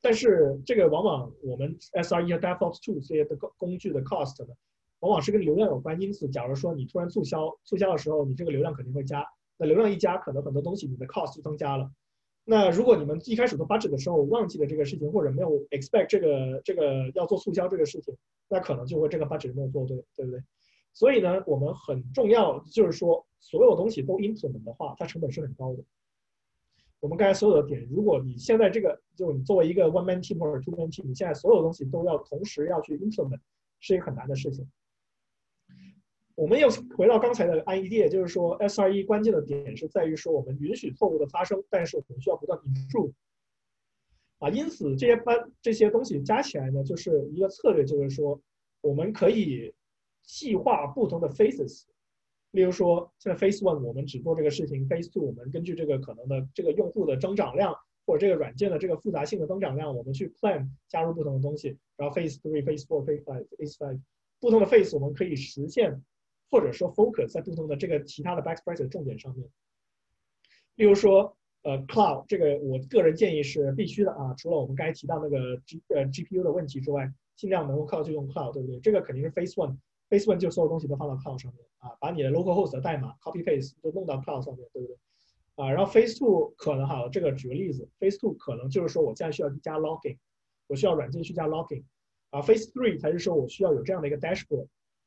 [0.00, 4.54] 但是这个往往我们 SRE 和 DevOps t o 这些的工具的 cost 呢，
[5.00, 6.00] 往往是跟流量有关。
[6.00, 9.24] 因此，假如说你突然促销促销的时候，你这个流量肯定会加。
[9.58, 11.88] 那流量一加，可能很多东西你的 cost 就增加了。
[12.44, 18.16] 那如果你们一开始做 budget 的时候忘记了这个事情，或者没有 expect 这个这个要做促销这个事情，
[18.48, 20.42] 那可能就会这个 budget 没有做对，对不对？
[20.92, 25.84] 所以呢，我们很重要就是说，所有东西都 implement 的话，它成本是很高的。
[27.00, 33.40] 我们刚才所有的点，如果你现在这个就你作为一个 one man team 或者 two man team，你现在所有东西都要同时要去 implement，
[33.80, 34.68] 是一个很难的事情。
[36.42, 43.14] 我们又回到刚才的 idea，就是说 SRE 关键的点是在于说我们允许错误的发生，但是我们需要不断描述。
[44.40, 48.40] 啊，因此这些班这些东西加起来呢，就是一个策略，就是说
[48.80, 49.72] 我们可以
[50.24, 51.84] 细化不同的 phases。
[52.50, 57.72] 例如说，现在 phase one 我们只做这个事情，phase two 我们根据这个可能的这个用户的增长量
[58.04, 61.78] 或者这个软件的这个复杂性的增长量，我们去 plan 加入不同的东西。
[61.96, 64.00] 然后 phase three、phase four、phase five、phase five
[64.40, 66.02] 不同的 phase 我们可以实现。
[66.52, 69.48] 或者说 focus 在不同的这个其他的 best practice 重点上面，
[70.76, 78.78] 例如说，呃，cloud 这个我个人建议是必须的啊，除了我们刚才提到那个 G 呃 GPU 的问题之外，尽量能够靠就用 cloud，对不对？
[78.80, 84.96] 这个肯定是 phase one，phase one 就所有东西都放到 cloud 上面啊，把你的 local host 的代码 copy paste 都弄到 cloud 上面，对不对？
[85.54, 90.18] 啊，然后 phase two 可能哈，这个举个例子，phase two 可能就是说我现在需要去加 logging，
[90.66, 91.84] 我需要软件去加 logging，
[92.28, 94.66] 啊，phase three 才是说我需要有这样的一个 dashboard。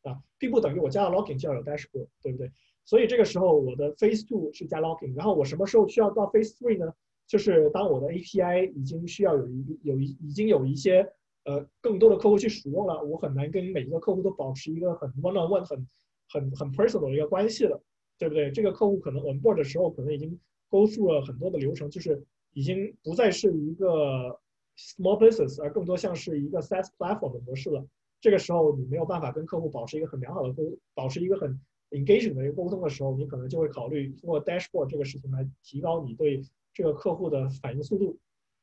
[0.10, 2.52] 啊，并不等于我加了 logging 就要有 dashboard，对不对？
[2.86, 6.94] 所以这个时候我的 phase two 是加 logging，然后我什么时候需要到 phase three 呢？
[7.28, 11.12] 就是当我的 API 已经需要有一有一已经有一些
[11.46, 15.88] 呃更多的客户去使用了，我很难跟每一个客户都保持一个很 one on one 很
[16.30, 17.82] 很很 personal 的一个关系了，
[18.20, 18.52] 对不对？
[18.52, 20.40] 这个客户可能 onboard 的时候可能已经
[20.70, 24.40] go through 了很多的流程，就是已经不再是一个
[24.78, 27.84] small business，而更多像是一个 SaaS platform 的模式了。
[28.26, 30.64] 这个时候你没有办法跟客户保持一个很良好的沟，
[30.96, 31.62] 保持一个很
[31.92, 36.42] engaging 的一个沟通的时候，你可能就会考虑通过 dashboard 这个事情来提高你对
[36.74, 38.18] 这个客户的反应速度，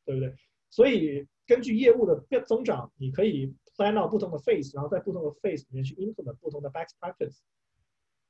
[0.04, 0.34] 对不对？
[0.68, 7.38] 所以根据业务的变增长，你可以 plan out 不同的 phase，然后在不同的 phase 里面去 implement 不同的 best practice。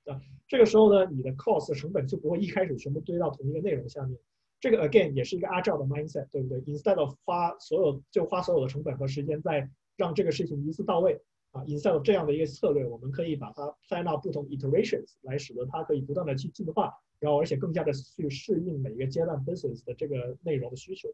[0.05, 4.19] 啊，这个时候呢，你的 cost 成本就不会一开始全部堆到同一个内容下面。
[4.61, 11.21] 这个 again 也是一个 agile 的 mindset，对不对？Instead of 花所有就花所有的成本和时间在让这个事情一次到位
[11.51, 21.09] 啊，inside 这样的一个策略，我们可以把它 plan 到不同 iterations 来使得它可以不断的去进化，然后而且更加的去适应每一个阶段 business 的这个内容的需求。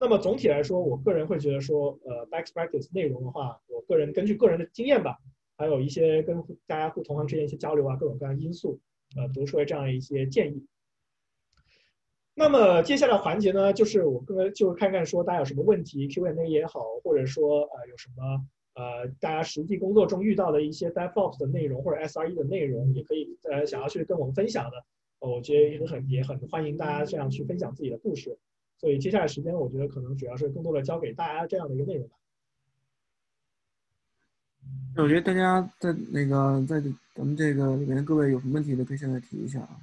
[0.00, 5.16] 那么总体来说，我个人会觉得说，呃，best practice 内容的话，我个人根据个人的经验吧，
[5.56, 8.80] 还有一些跟大家不同行之间一些交流啊，各种各样因素，
[9.16, 10.66] 呃，读出来这样一些建议。
[12.34, 24.82] 那么接下来环节呢，就是我跟就看看说大家有什么问题，Q&A 也好，或者说呃有什么呃大家实际工作中遇到的一些 DevOps 的内容或者 SRE 的内容，也可以呃想要去跟我们分享的，
[25.20, 28.38] 我觉得也很也很欢迎大家这样去分享自己的故事。
[28.78, 32.16] 所以接下来时间，我觉得可能主要是更多的交给大家这样的一个内容吧。
[34.96, 36.80] 我觉得大家在那个在
[37.14, 39.76] 咱们这个里面各位有什么问题的，可以现在提一下啊。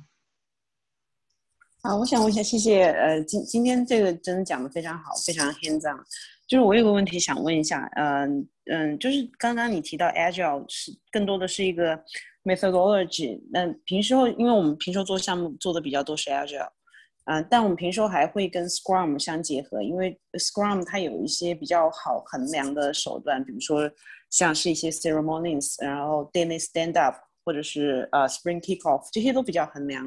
[1.90, 2.84] 啊，我想问一下，谢谢。
[2.84, 5.98] 呃，今今天这个真的讲的非常好，非常 hands on。
[6.48, 12.00] 就是我有个问题想问一下，嗯嗯，就是刚刚你提到 agile 是更多的是一个
[12.44, 13.42] methodology。
[13.52, 16.70] 那平时候，因为我们平时做项目做的比较多是 agile，
[17.26, 23.90] 嗯，但我们平时还会跟 Scrum 相结合，因为 Scrum 它有一些比较好衡量的手段，比如说
[24.30, 27.16] 像是一些 ceremonies，然后 daily stand up。
[27.44, 30.06] 或者是呃 Spring Kickoff 这些都比较衡量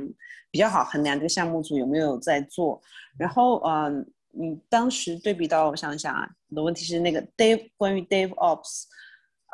[0.50, 2.80] 比较好衡量这个项目组有没有在做。
[3.18, 8.84] 然后嗯，你当时对比到我想想啊，我的问题是那个 Dave 关于 Dave Ops，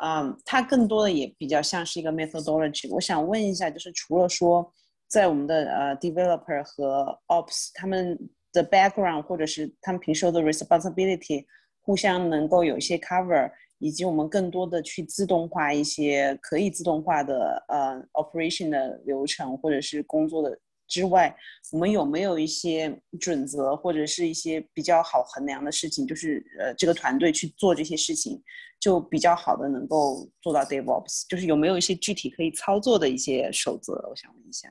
[0.03, 2.89] 嗯，它更多的也比较像是一个 methodology。
[2.93, 4.71] 我想问一下，就是除了说
[5.07, 8.17] 在我们的呃 developer 和 Ops 他们
[8.53, 11.45] 的 background 或者是他们平时的 responsibility
[11.81, 13.51] 互相能够有一些 cover。
[13.79, 20.57] 以及我们更多的去自动化一些可以自动化的呃 operation 的流程或者是工作的
[20.87, 21.35] 之外，
[21.71, 26.05] 我们有没有一些准则或者是一些比较好衡量的事情？
[26.05, 28.41] 就是呃这个团队去做这些事情，
[28.79, 33.93] 就比较好的能够做到 DevOps，就是有没有一些具体可以操作的一些守则？
[34.09, 34.67] 我想问一下。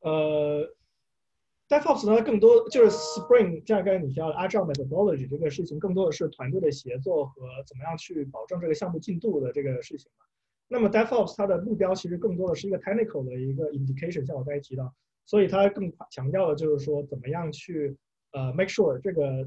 [0.00, 0.62] 呃，
[1.68, 10.24] DevOps 呢，更多就是 Spring 这样刚才你提到的 Agile methodology 这个事情，更多的是团队的协作和怎么样去保证这个项目进度的这个事情嘛。
[10.68, 14.94] 那么 DevOps 它的目标其实更多的是一个 technical 的一个 indication，像我刚才提到，
[15.24, 17.96] 所以它更强调的就是说怎么样去
[18.32, 19.44] 呃 make sure 这个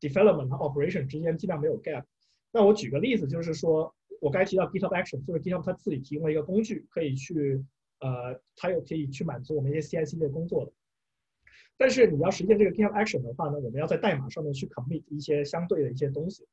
[0.00, 2.04] development 和 operation 之间尽量没有 gap。
[2.50, 7.62] 那我举个例子，就是说我刚才提到 GitHub Action，就是 GitHub 它自己提供了一个工具，可以去
[8.00, 10.72] 呃，它又可以去满足我们一些 CI/CD 的工作的。
[11.78, 16.44] 但是你要实现这个 GitHub Action 的话呢，我们要在代码上面去 commit 一些相对的一些东西。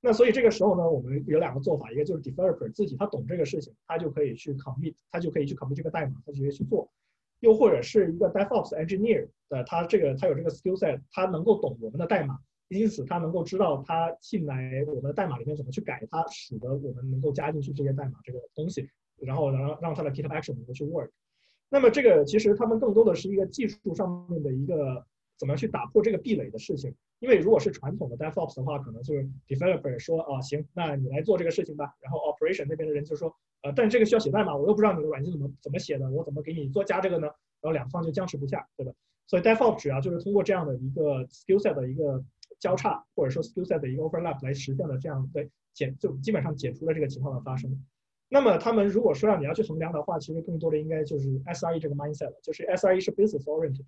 [0.00, 6.90] 那所以这个时候呢，我们有两个做法，一个就是 developer 自己他懂这个事情，他就可以去 commit，他就可以去 commit 这个代码，他直接去做。
[7.40, 21.10] 又或者是一个 DevOps engineer 的，他这个他有这个 skill set，他能够懂我们的代码，因此他能够知道他进来我们的代码里面怎么去改它，使得我们能够加进去这些代码这个东西，然后让让他的 GitHub Action 能够去 work。
[21.74, 25.04] 那么这个其实他们更多的是一个技术上面的一个
[25.36, 26.94] 怎么样去打破这个壁垒的事情。
[27.18, 31.92] 因为如果是传统的 DevOps 的话，可能就是 developer 说啊行，那你来做这个事情吧。
[32.00, 37.26] 然后 operation 那边的人就说，呃，但这个需要写代码，我又不知道你的软件怎么怎么写的，我怎么给你做加这个呢？
[37.60, 38.92] 然后两方就僵持不下，对吧？
[39.26, 42.22] 所以 DevOps 主要就是通过这样的一个 skill set 的一个
[42.60, 47.84] 交叉，或者说 skill set 的一个 overlap 来实现了这样对解就基本上解除了这个情况的发生。
[48.28, 53.84] 那么他们如果说让你要去衡量的话，其实更多的应该就是 SRE 这个 mindset，就是 SRE 是 business oriented，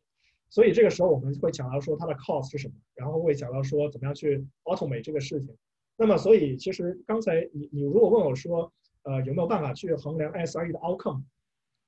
[0.50, 5.56] 所以这个时候我们会讲到说它的 cost 是什么，然后会讲到说怎么样去 automate 这个事情。
[5.96, 8.72] 那么所以其实刚才你你如果问我说，
[9.02, 11.22] 呃有没有办法去衡量 SRE 的 outcome，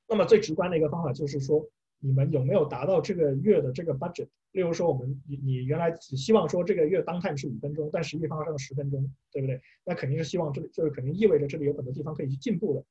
[0.09, 1.68] 那么最直观的一个方法就是说。
[2.01, 4.28] 你们有没有达到这个月的这个 budget？
[4.53, 9.61] 例如说，我们你你原来只希望说这个月当 time 是五分钟，但实际发生了十分钟，对不对？
[9.84, 12.84] 那肯定是希望这里就是肯定意味着这里有很多地方可以去进步的。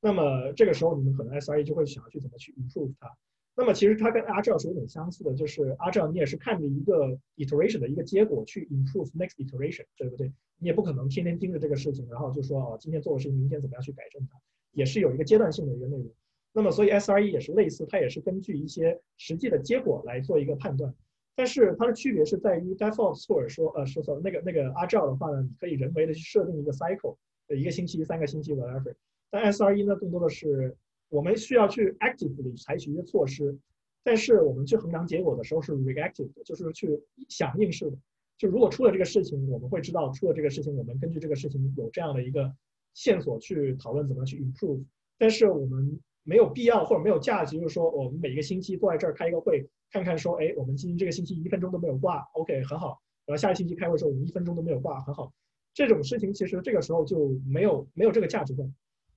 [0.00, 3.10] 那么这个时候你们可能 SRE 就会想要去怎么去 improve 它。
[3.54, 10.32] 那么其实它跟 Agile 是有点相似的，就是 Agile 你也是看着一个 iteration 的一个结果去 improve next iteration，对不对？
[10.58, 14.38] 你也不可能天天盯着这个事情，然后就说哦，今天做的事情，明天怎么样去改正它，
[14.72, 16.06] 也是有一个阶段性的一个内容。
[16.54, 20.94] 那么，所以 SRE 也是类似，它也是根据一些实际的结果来做一个判断，
[21.34, 27.16] 但是它的区别是在于 DevOps 或者说呃，说错那个那个 Agile 的话呢，你可以人为的去设定一个 cycle，
[27.48, 28.94] 一个星期、三个星期 whatever。
[29.30, 30.76] 但 SRE 呢，更多的是
[31.08, 33.58] 我们需要去 actively 采取一些措施，
[34.04, 37.00] 但是我们去衡量结果的时候是 reactive，就是去
[37.30, 37.96] 响应式的。
[38.36, 42.52] 就如果出了这个事情，我们会知道出了这个事情，我们根据这个事情有这样的一个
[42.92, 44.84] 线索去讨论怎么去 improve，
[45.16, 45.98] 但是我们。
[46.24, 53.00] 没有必要或者没有价值，就是说我们每个星期坐在这儿开一个会，看看说，哎，我们今天这个星期一分钟都没有挂，OK，很好。
[53.26, 55.32] 然后下个星期开会的时候，我们一分钟都没有挂，很好。
[55.74, 58.64] 这种事情其实这个时候就没有没有这个价值在。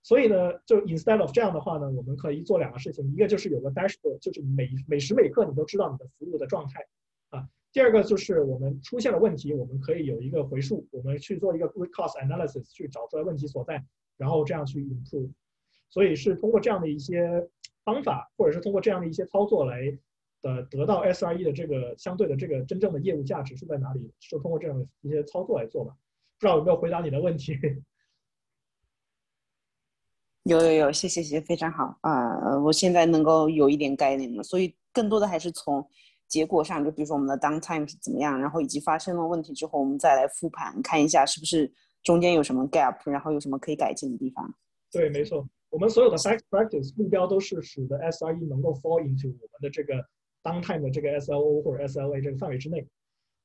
[0.03, 6.85] 所以呢，就 instead of 这样的话呢，我们可以做两个事情，一个就是有个 dashboard，就是每每时每刻你都知道你的服务的状态
[7.29, 7.49] 啊。
[7.73, 13.83] 第二个就是我们出现了问题，我们可以有一个回溯，我们去做一个 root cause analysis，去找出来问题所在，
[14.15, 15.31] 然后这样去 improve。
[15.95, 17.47] 所以是通过这样的一些
[17.85, 19.97] 方法，或者是通过这样的一些操作来，
[20.41, 24.11] 呃，得到 SRE 的这个相对的这个真正的业务价值是在哪里？
[24.19, 25.93] 是通过这样的一些操作来做吧？
[26.37, 27.57] 不知道有没有回答你的问题？
[30.43, 32.59] 有有有，谢谢谢谢，非常好啊！
[32.59, 34.43] 我现在能够有一点概念了。
[34.43, 35.87] 所以更多的还是从
[36.27, 41.71] 结果上，就比如说我们的 downtime 是怎么样，然后以及发生了问题之后，我们再来复盘，看一下是不是
[42.03, 44.53] 中间有什么 gap，然后有什么可以改进的地方。
[44.91, 45.47] 对，没错。
[45.75, 49.95] 我们所有的 best practice 目标都是使得 SRE 能够 fall into 我们的这个
[50.41, 52.87] downtime 的这个 SLO 或者 SLA 这个范围之内。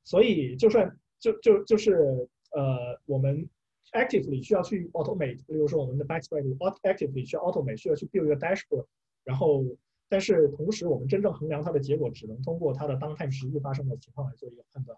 [0.05, 3.49] 所以，就算就就就是呃，我们
[3.95, 8.87] actively 需要去 automate，例如说我们的 best practice，actively 需要 automate，需要去 build 一个 dashboard。
[9.25, 9.65] 然后，
[10.09, 14.97] 但是同时，我们真正衡量它的结果，只能通过它的 downtime 实际发生的情况来做一个判断。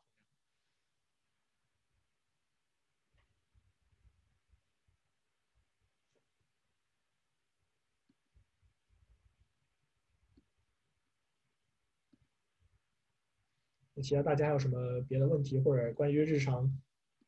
[14.03, 16.70] 其他大家还有什么别的问题，或者关于日常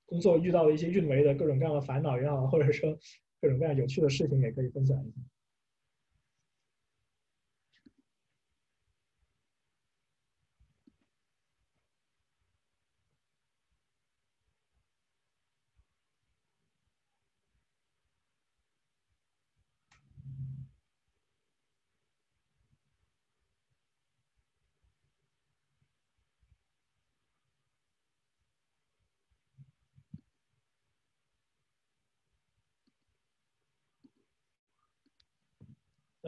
[0.04, 2.98] 工作遇到的一些运维的各种各样的烦恼也好，或者说
[3.40, 5.16] 各种各样有趣的事情，也可以分享一下。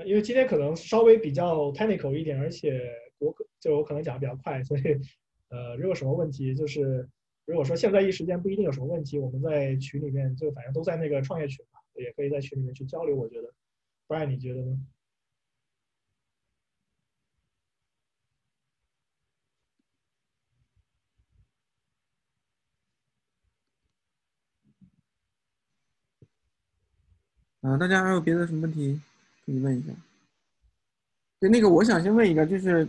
[0.05, 2.81] 因为今天可能稍微比较 technical 一点，而且
[3.19, 4.83] 我可就我可能讲的比较快，所以
[5.49, 7.09] 呃，如果什么问题就是
[7.47, 13.17] 如果说现在一时间不一定有什么问题，我们在群里面就反正都在那个创业群嘛，也可以在群里面去交流。
[13.17, 13.53] 我觉得，
[14.07, 14.79] 不然你觉得呢？
[27.63, 29.01] 啊，大家还有别的什么问题
[29.47, 29.93] 可以问一下？
[31.41, 32.87] 对，那个我想先问一个，就是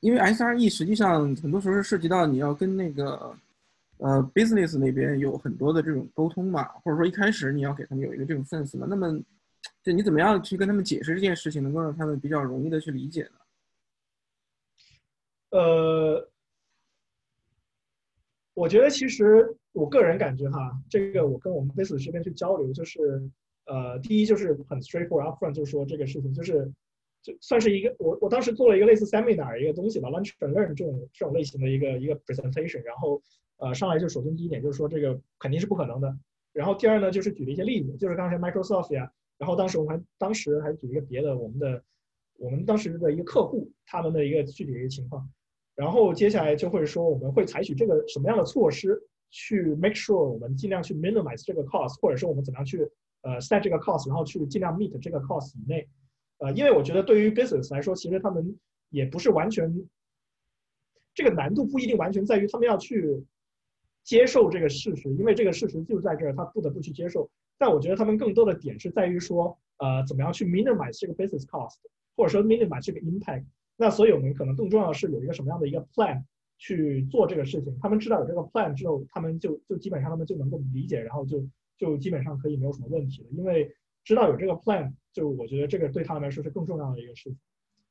[0.00, 3.34] 因为 SRE 实际上很多时候是涉及到你要跟那个
[3.98, 9.18] 呃 business 那边有很多的这种沟通嘛，或者说一开始你要给他们有一个这种 sense 嘛，那么
[9.82, 13.30] 就你怎么样去跟他们解释这件事情，能够让他们比较容易的去理解呢？
[15.50, 16.28] 呃，
[18.54, 23.22] 我觉得其实我个人感觉哈，这个我跟我们 business 这边去交流，就是
[23.66, 26.72] 呃，第一就是很 straightforward upfront，就是说这个事情就是
[27.22, 33.20] 就算是一个我我当时做了一个类似 seminar 一个东西吧，lunch and learn 这种这种类型的一个一个 presentation，然后
[33.58, 36.16] 呃上来就首先第一点就是说这个肯定是不可能的，
[36.52, 41.82] 然后第二呢就是举了一些例子，就是刚才 Microsoft 呀，然后当时我们还当时还举一个别的我们的
[42.38, 45.28] 我们当时的一个客户他们的一个具体的一个情况。
[45.74, 48.98] 然后接下来就会说，我们会采取这个什么样的措施
[49.30, 52.88] 去 make sure 我们尽量去 minimize 这个 cost，或者说我们怎么样去
[53.26, 55.88] 呃 set 这个 cost，然后去尽量 meet 这个 cost 以内。
[56.38, 58.56] 呃，因为我觉得对于 business 来说，其实他们
[58.90, 59.74] 也不是完全
[61.14, 63.24] 这个难度不一定完全在于他们要去
[64.04, 67.28] 接受这个事实，因为这个事实就在这儿，他不得不去接受。
[67.58, 71.76] 但我觉得他们更多的点是在于说，呃，怎么样去 minimize 这个 business cost，
[72.14, 73.44] 或者说 minimize 这个 impact。
[73.78, 76.22] 那所以我们可能更重要的是有一个什么样的一个 plan
[76.58, 77.76] 去做这个事情。
[77.80, 81.42] 他们知道有这个 plan 之后，他们就就基本上他们就能够理解，然后就
[81.76, 83.28] 就基本上可以没有什么问题了。
[83.32, 83.74] 因为
[84.04, 87.38] 知道有这个 plan，就我觉得这个对他们来说是更重要的一个事情。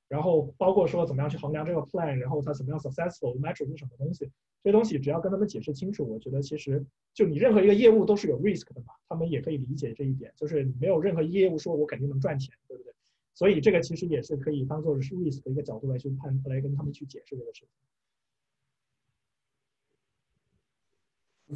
[0.07, 4.29] 然后包括说怎么样去衡量这个 plan，然后它怎么样 successful metric 是什么东西，
[4.63, 12.93] 这些东西只要跟他们解释清楚，我觉得其实就你任何一个业务都是有 risk 的嘛，他们也可以理解这一点，就是你没有任何业务说我肯定能赚钱，对不对？
[13.33, 17.69] 所以这个其实也是可以当做是 risk 的一个角度来去判来跟他们去解释这个事情。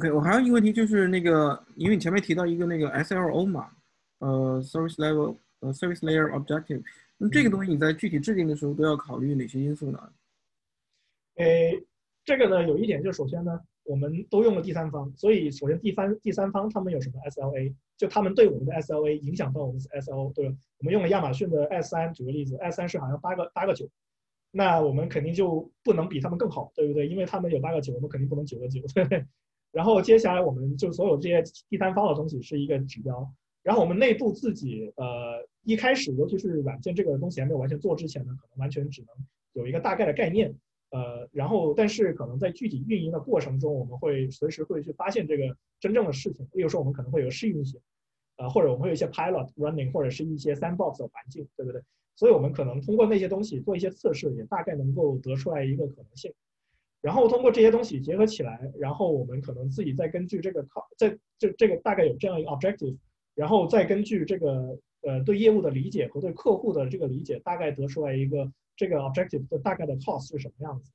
[0.00, 3.70] OK，我还有一个问题就是那个，因为你前面提到一个那个 SLO 嘛，
[4.20, 6.82] 呃，service level 呃 service layer objective，
[7.18, 10.10] 那么这个东西你在具体制定的时候都要考虑哪些因素呢？
[11.34, 11.84] 诶，
[12.24, 17.74] 这个呢有一点就是首先呢，我们都用了第三方，所以首先第三第三方他们有什么 SLA？
[17.98, 20.56] 就他们对我们的 SLA 影响到我们的 SLO，对吧？
[20.78, 23.86] 我们用了亚马逊的 S 三，举个例子，S 三是好像八个八个九，
[24.50, 27.06] 那我们肯定就不能比他们更好，对不对？
[27.06, 29.26] 因为他们有八个九，我们肯定不能九个九，对不对？
[29.72, 39.08] 然后接下来我们就所有这些第三方的东西是一个指标，然后我们内部自己呃一开始，尤其是软件这个东西还没有完全做之前呢，可能完全只能
[39.52, 40.54] 有一个大概的概念，
[40.90, 47.80] 呃，然后但是可能在具体运营的过程中，我们会随时会去发现这个真正的事情，比如说我们可能会有试运行，
[48.38, 51.80] 呃，或者我们会有一些 pilot running，或者是一些 sandbox 的环境，对不对？
[52.16, 56.32] 所以我们可能通过那些东西做一些测试，也大概能够得出来一个可能性。
[57.00, 62.96] 然后通过这些东西结合起来，然后我们可能自己再根据这个靠这这这个大概有这样一个 objective，
[63.34, 70.92] 然后再根据这个呃对业务的理解和对客户的这个理解，大概得出来一个这个 objective 的大概的 cost 是什么样子。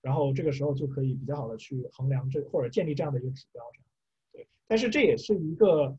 [0.00, 3.62] 然后这个时候就可以比较好的去衡量这或者建立这样的一个指标。
[4.32, 5.96] 对，但是这也是一个。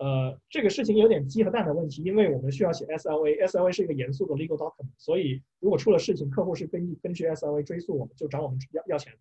[0.00, 9.12] 呃，这个事情有点鸡和蛋的问题，因为我们需要写 SLA，SLA 是一个严肃的 legal document，所以如果出了事情，客户是根据根据 SLA 追诉我们，就找我们要要钱，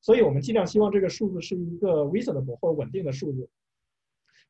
[0.00, 3.46] 所以我们尽量希望这个数字是一个 reasonable 或者稳定的数字，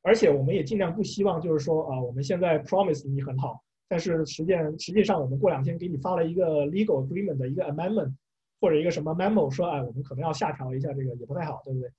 [0.03, 8.13] 而且我们也尽量不希望就是说啊，我们现在 promise 你很好，但是实践实际上我们过两天给你发了一个 legal agreement 的一个 amendment
[8.61, 11.91] 或者一个什么 memo 说，哎，我们可能要下调一下这个，也不太好，对不对？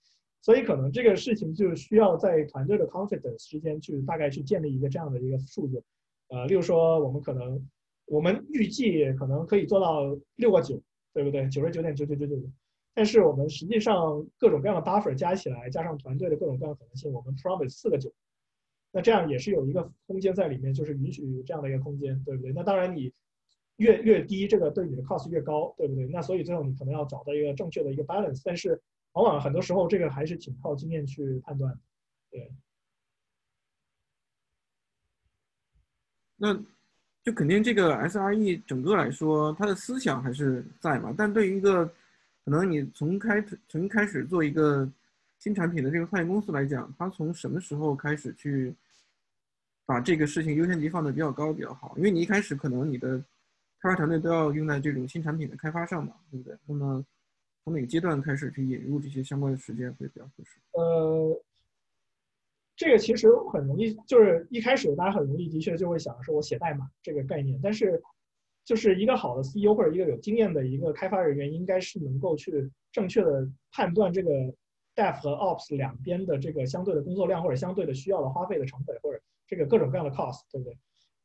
[0.45, 5.83] 所以可能这个事情就需要在团队的 confidence 之间去大概去建立一个这样的一个数字，
[6.27, 7.67] 呃，例如说我们可能
[8.05, 10.79] 我们预计可能可以做到六个九，
[11.15, 11.49] 对不对？
[11.49, 12.35] 九十九点九九九九，
[12.93, 18.13] 但是我们实际上各种各样的 buffer 加起来，加上团队的各种各样的可能性，我们 promise 四个九，
[18.91, 22.53] 那这样也是有一个空间在里面，就是允许这样的一个空间，对不对？
[22.53, 23.11] 那当然你
[23.77, 26.05] 越越低，这个对你的 cost 越高，对不对？
[26.05, 28.79] 那所以最后你可能要找到一个正确的一个 balance，但是。
[29.15, 31.77] 往往很多时候，这个还是挺靠经验去判断。
[32.29, 32.51] 对，
[36.35, 36.53] 那
[37.23, 41.13] 就肯定这个 SRE 整个来说，它的思想还是在嘛。
[41.17, 41.85] 但对于一个
[42.43, 44.89] 可能你从开从开始做一个
[45.39, 48.75] 新产品的这个创业公司来讲，它从什么时候开始去
[49.85, 51.93] 把这个事情优先级放的比较高比较好？
[51.95, 53.17] 因为你一开始可能你的
[53.79, 56.57] 开发团队都要用在这种新产品的开发上嘛，对不对？
[56.65, 57.05] 那么
[57.65, 60.59] 从哪个阶段开始去引入这些相关的时间会比较合适？
[60.73, 61.41] 呃，
[62.75, 67.99] 这个其实很容易，就是一开始大家很容易的确就会想说我写代码这个概念，但是
[68.63, 74.29] 就是一个好的 CEO 或者一个有经验的一个开发人员，应该是能够去正确的判断这个
[74.95, 80.77] Dev 和 Ops 两边的这个相对的工作量或者相对的需要的花费的成本或者这个各种各样的 cost，对不对？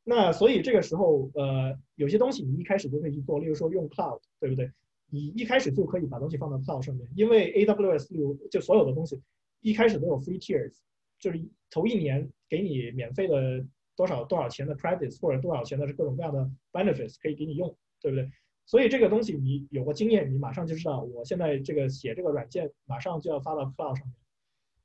[0.04, 4.72] 那所以这个时候，呃，有些东西你一开始就可以去做，例如说用 Cloud，对不对？
[5.10, 9.20] 你一开始就可以把东西放到 Cloud 上面，因为 AWS 有就所有的东西
[9.60, 10.74] 一开始都有 free tiers，
[11.18, 11.40] 就是
[11.70, 13.64] 头一年给你免费的
[13.96, 18.30] 多少多少钱的 credits 或者多少钱的是各种各样的 benefits 可以给你用，对不对？
[18.66, 24.14] 所以这个东西你有过经验，你马上就知道，我现在这个写这个软件马上就要发到 Cloud 上面，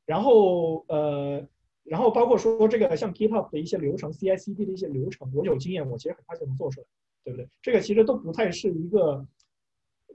[0.05, 1.47] 然后呃，
[1.83, 6.87] 然后包括说这个像 GitHub 的一些流程，CI/CD 的一些流程，我有经验，我其实很快就能做出来，
[7.23, 7.47] 对不对？
[7.61, 9.25] 这个其实都不太是一个。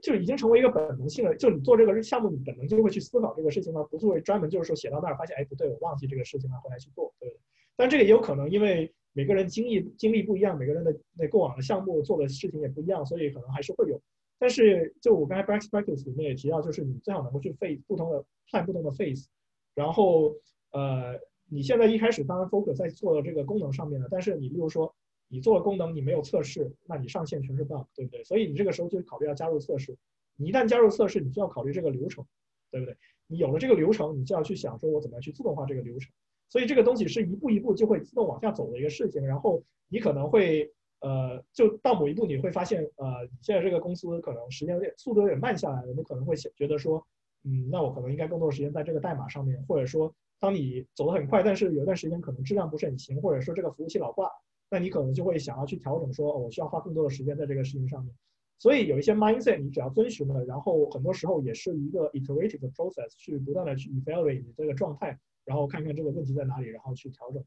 [0.01, 1.35] 就已经成为一个本能性了。
[1.35, 7.39] 就你做这个项目，你本能就会去思考这个事情了，不会专门就是说写到那儿发现，哎，不对，我忘记这个事情了，后来去做，对不对？
[7.75, 14.01] 但这个也有可能，因为每个人经历经历不一样，每个人的那过往的项目做的事情也不一样，所以可能还是会有。
[14.39, 19.29] 但是就我刚才 best practice 里面也提到，就是你最好能够去 face 不同的 plan 不同的 face，
[19.75, 20.35] 然后
[20.71, 24.93] 呃，你现在一开始当然 focus 在做这个功能上面了，但是你比如说。
[25.31, 28.21] 你做了功能，你没有测试，那你上线全是 bug，对不对？
[28.25, 29.97] 所以你这个时候就考虑要加入测试。
[30.35, 32.25] 你一旦加入测试，你就要考虑这个流程，
[32.69, 32.97] 对不对？
[33.27, 36.11] 你有了这个流程，你就要去想说，我怎么样去自动化这个流程。
[36.49, 39.25] 所以这个东西是一步一步就会自动往下走的一个事情。
[39.25, 40.69] 然后你可能会，
[40.99, 47.01] 呃，就到某一步你会发现，呃，现在这个公司可能时间有点速度有点慢下来了，你可能会觉得说，
[47.45, 54.29] 嗯，那我可能应该更多时间在这个代码上面，或者说，当你走得很快，但是有一段时间可能质量不是很行，或者说这个服务器老挂。
[54.73, 58.15] 那你可能就会想要去调整，说我需要花更多的时间在这个事情上面。
[58.57, 67.43] 所以有一些 mindset，你只要遵循了，然后很多时候也是一个 iterative 的 process，去不断的去 evaluate 你这个状态，然后看看这个问题在哪里，然后去调整。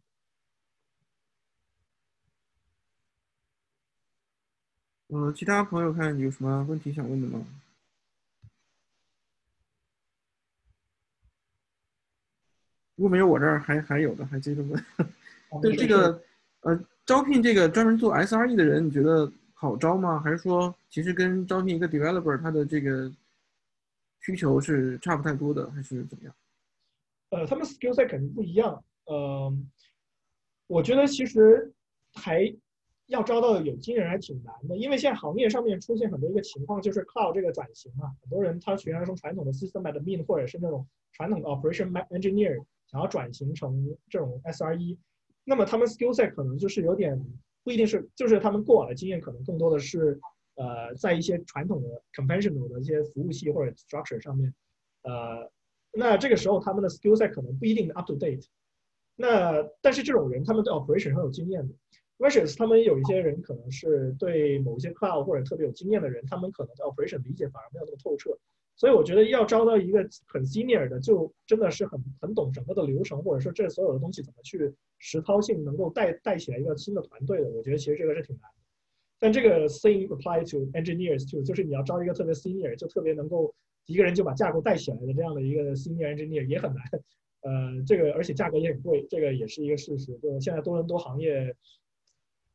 [5.06, 7.46] 呃，其他朋友看有什么问题想问的吗？
[12.96, 14.84] 如果没有，我这儿还还有的，还接着问。
[15.62, 16.22] 对这个，
[16.60, 16.84] 呃。
[17.06, 20.18] 招聘这个专门做 SRE 的人，你觉得好招吗？
[20.20, 23.12] 还是说其实跟招聘一个 developer 他的这个
[24.20, 26.34] 需求是差不太多的，还是怎么样？
[27.30, 28.82] 呃，他们 skill set 肯定不一样。
[29.04, 29.52] 呃，
[30.66, 31.70] 我觉得其实
[32.14, 32.50] 还
[33.08, 44.96] 要招到有经验人还挺难的，因为现在行业上面出现很多一个情况，就是 cloud 这个转型嘛，很多人他原来从传统的 system admin 或者是那种传统的 operation engineer 想要转型成这种 SRE。
[45.44, 47.20] 那么他们 skill set 可能就是有点
[47.62, 50.20] 不一定是，就是他们过往的经验可能更多的是，
[50.56, 54.54] 呃，在一些传统的 conventional 的一些服务器或者 structure 上面，
[55.02, 55.50] 呃，
[55.92, 58.46] 那这个时候他们的 skill set 可能不一定 up to date。
[59.16, 61.74] 那但是这种人他们对 operation 很有经验的
[62.18, 68.36] ，versus 他们有一些人可能是对某一些 cloud 或者特别有经验的人，他们可能对 operation 理解反而没有那么透彻。
[68.76, 77.48] 所以我觉得要招到一个很 senior 的，就真的是很很懂整个的流程，或者说这所有的东西怎么去实操性能够带带起来一个新的团队的。
[77.50, 78.56] 我觉得其实这个是挺难的。
[79.20, 83.54] 但这个 same apply to engineers too，就是你要招一个特别 senior，就特别能够
[83.86, 86.84] 一个人就把架构带起来的这样的一个 senior engineer 也很难。
[87.42, 90.18] 呃，这个而且价格也很贵，这个也是一个事实。
[90.18, 91.54] 就现在多伦多行业，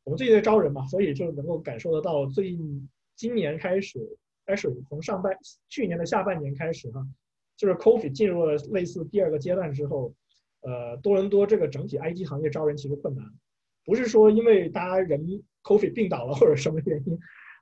[0.04, 4.18] 我们最近在招人嘛，所以就能够感受得到，最近今年开始。
[4.46, 5.36] 开始从上半
[5.68, 7.06] 去年的下半年开始哈，
[7.56, 10.14] 就是 Coffee 进入了类似第二个阶段之后，
[10.62, 13.24] 呃，多伦多这个整体 IT 行业招人其实困难，
[13.84, 15.20] 不是说因为大家人
[15.62, 17.18] Coffee 病倒了或者什么原因，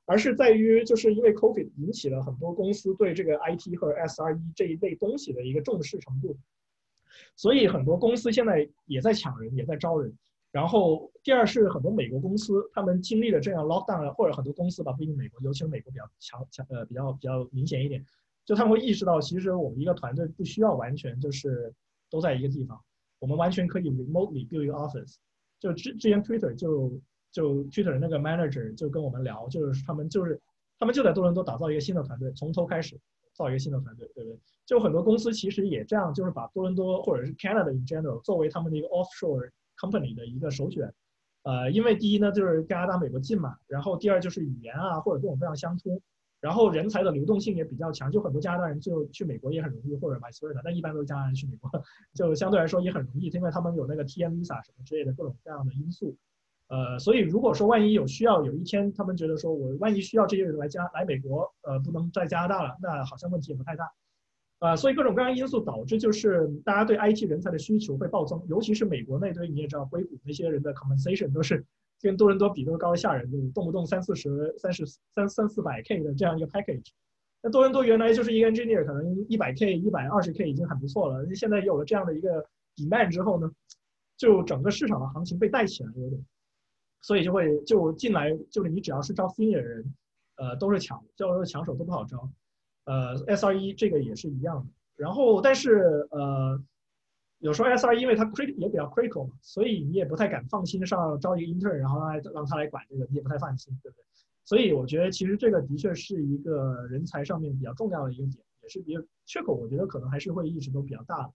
[0.07, 6.39] 而是在于就是因为 Coffee 引起了很多公司对这个 IT 和 SRE 这一类东西的一个重视程度，
[7.37, 10.17] 所以很多公司现在也在抢人，也在招人。
[10.59, 18.05] 然后第二是很多美国公司，他们经历了这样 lockdown，或者很多公司吧，不一定美国，尤其是美国比较强强呃比较比较明显一点，
[18.45, 21.73] 就他们会意识到，其实我们一个团队不需要完全就是
[22.11, 22.77] 都在一个地方，
[23.21, 25.15] 我们完全可以 remotely build office。
[25.61, 30.41] 就之之前 Twitter 就就 Twitter 那个 manager 就跟我们聊，就是他们就是
[30.77, 32.99] 他们就在多伦多打造一个新的团队，从头开始
[33.33, 34.37] 造一个新的团队，对不对？
[34.67, 39.53] 就很多公司其实也这样，就是把多伦多或者是 Canada in general 作为他们的一个 offshore。
[39.81, 40.93] Company 的一个首选，
[41.45, 46.01] 呃，因为第一呢就是加拿大、美国近嘛，然后第二就是语言啊或者各种各样相通，
[46.41, 51.71] 然后人才的流动性也比较强，就很多加拿大人就去美国也很容易，或者 vice versa，但一般都是加拿大人去美国，
[52.15, 56.17] 就相对来说也很容易，因为他们有那个 TM visa 什么之类的各种各样的因素。
[56.69, 63.91] 呃，所以如果说万一有需要，有一天他们觉得说我万一需要这些人来加来美国，呃，不能在加拿大了，那好像问题也不太大。
[64.59, 71.65] 啊，所以各种各样因素导致就是大家对 IT 人才的需求会暴增，尤其是美国那堆你也知道，硅谷那些人的 compensation 都是
[72.01, 76.89] 跟多伦多比都高的吓人，就动不动三四十、三十三三四百 K 的这样一个 package。
[77.41, 81.25] 那多伦多原来就是一个 engineer，可能一百 K、一百二十 K 已经很不错了。
[81.37, 82.45] 现在有了这样的一个
[82.75, 83.49] demand 之后呢，
[84.17, 86.21] 就整个市场的行情被带起来了，有点，
[87.01, 89.95] 所以就会就进来，就是你只要是招 senior 的人，
[90.37, 92.29] 呃，都是抢，叫抢手都不好招。
[92.89, 94.71] 呃，SRE 这个也是一样的。
[94.97, 96.59] 然后，但是呃，
[97.41, 104.05] 有时候 SRE 因为它 crit 也比较 critical 嘛，所以你也不太敢放心上招一个 intern，然后来让他来管这个，你也不太放心，对不对？
[104.45, 111.33] 所以我觉得其实这个的确是一个人才上面比较重要的一个点，也是比较缺口，我觉得可能还是会一直都比较大的。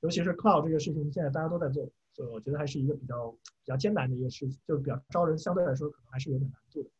[0.00, 6.90] 尤其是 cloud 这个事情，现在大家都在做，所以我觉得还是一个比较比较艰难的一个事情，就是比较招人相对来说可能还是有点难度的。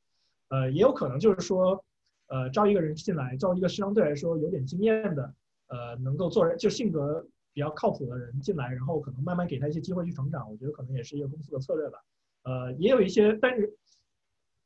[0.48, 1.84] 呃，也有可能就是说。
[2.28, 5.34] 呃，招一个人进来，招一个相对来说有点经验的，
[5.68, 11.98] 呃，能够做人就性格比较靠谱的人进来，然后可能慢慢给他一些机会去成长，我觉得可能也是一个公司的策略吧。
[12.42, 13.72] 呃，也有一些，但是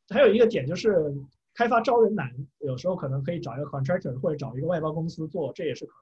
[0.08, 1.14] 还有一个点就是，
[1.54, 2.30] 开发招人难，
[2.60, 5.92] 有时候可能可以找一个 contractor 或者找一个外包公司做，这也是可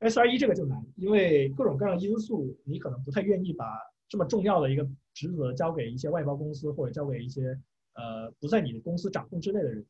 [0.00, 0.10] 能。
[0.10, 3.64] SRE 这个就难，因为各种各样因素，你可能不太愿意把
[4.08, 7.58] 这么重要的一个职责交给一些外包公司或者交给一些
[7.94, 9.84] 呃不在你的公司掌控之内的人。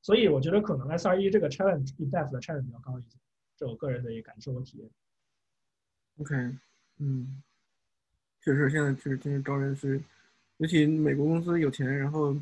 [0.00, 3.18] 所以我觉得可能 SRE 这个 challenge in depth 的 challenge 比较高一些，
[3.56, 4.88] 这我个人的一个感受和体验。
[6.18, 6.34] OK，
[6.98, 7.42] 嗯，
[8.40, 10.00] 确实现在确实现在招人是，
[10.58, 12.34] 尤其美国公司有钱，然后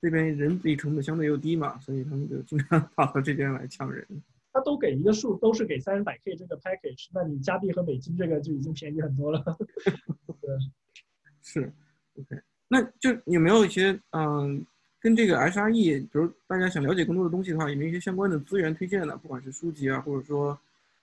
[0.00, 4.06] 这边人力成本相对又低嘛，所以他们就经常跑到这边来抢人。
[4.52, 9.44] 他都给一个数，都是给三百 K 这个 package，那你加币和美金这个就已经便宜很多了。
[10.40, 10.58] 对，
[11.42, 11.72] 是
[12.14, 14.66] OK，那就有没有一些嗯？
[15.00, 19.16] 跟这个 SRE，比如大家想了解更多的东西的话，有没有一些相关的资源推荐呢？
[19.16, 20.58] 不管是书籍啊，或者说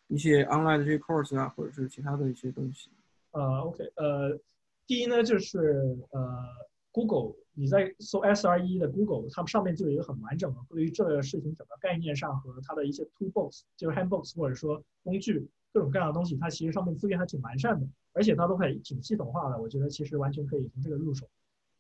[0.08, 2.90] 一些 online 的这些 course 啊，或者是其他的一些东西。
[3.32, 4.40] 呃，OK，呃，
[4.86, 6.46] 第一呢，就是呃
[6.92, 19.60] ，Google，你在搜 SRE 的 Google，它们上面就有一个很完整的对于这个事情整个概念上和它的一些 toolbox，就是 handbooks 或者说工具，各种各样的东西，它其实上面资源还挺完善的，而且它都还挺系统化的。
[19.60, 21.28] 我觉得其实完全可以从这个入手。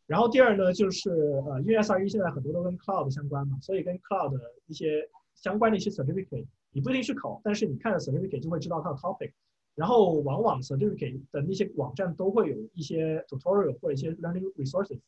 [0.07, 9.31] 然后第二呢，就是呃，因为 SRE 现在很多都跟 cloud 相关嘛，所以跟 cloud 一些相关的一些 certificate，你不一定去考，但是你看了 certificate 就会知道它的 topic。
[9.75, 14.99] 然后往往 certificate 的那些网站都会有一些 tutorial 或者一些 learning resources，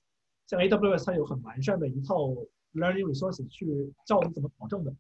[0.45, 2.27] 像 AWS 它有很完善的一套
[2.73, 4.93] learning resources 去教你怎么考证的。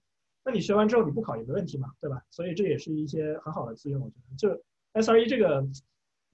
[0.45, 2.23] 那你学完之后你不考也没问题嘛，对吧？
[2.31, 4.35] 所以这也是一些很好的资源，我觉得。
[4.37, 4.63] 就
[4.93, 5.67] SRE 这个。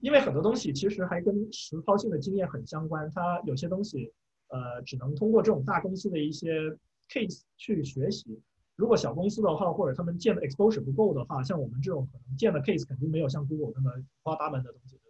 [0.00, 4.12] 因为很多东西其实还跟实操性的经验很相关，它有些东西，
[4.48, 6.70] 呃，只能通过这种大公司的一些
[7.08, 8.38] case 去学习。
[8.76, 15.00] 如果小公司的话，或者他们建的 exposure 不够的话，像我们这种可能建的 case 肯定没有像 Google 那么五花八门的东西。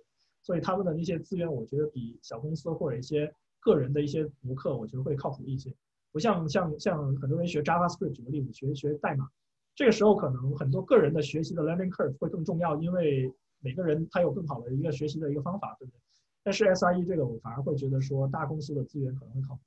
[0.40, 5.74] 所以他们的那些资源，我觉得比小公司或者一些个人的一些博客，我觉得会靠谱一些。
[6.12, 9.28] 不像像像很多人学 JavaScript 举个例子，学学代码，
[9.74, 13.32] 这个时候可能很多个人的学习的 learning curve 会更重要，因为。
[13.66, 15.98] 每个人他有更好的一个学习的一个方法，对不对？
[16.44, 19.59] 但是 SRE 这个我反而会觉得说大公司的资源可能会好。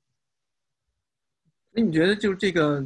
[1.70, 2.82] 那你觉得就是这个，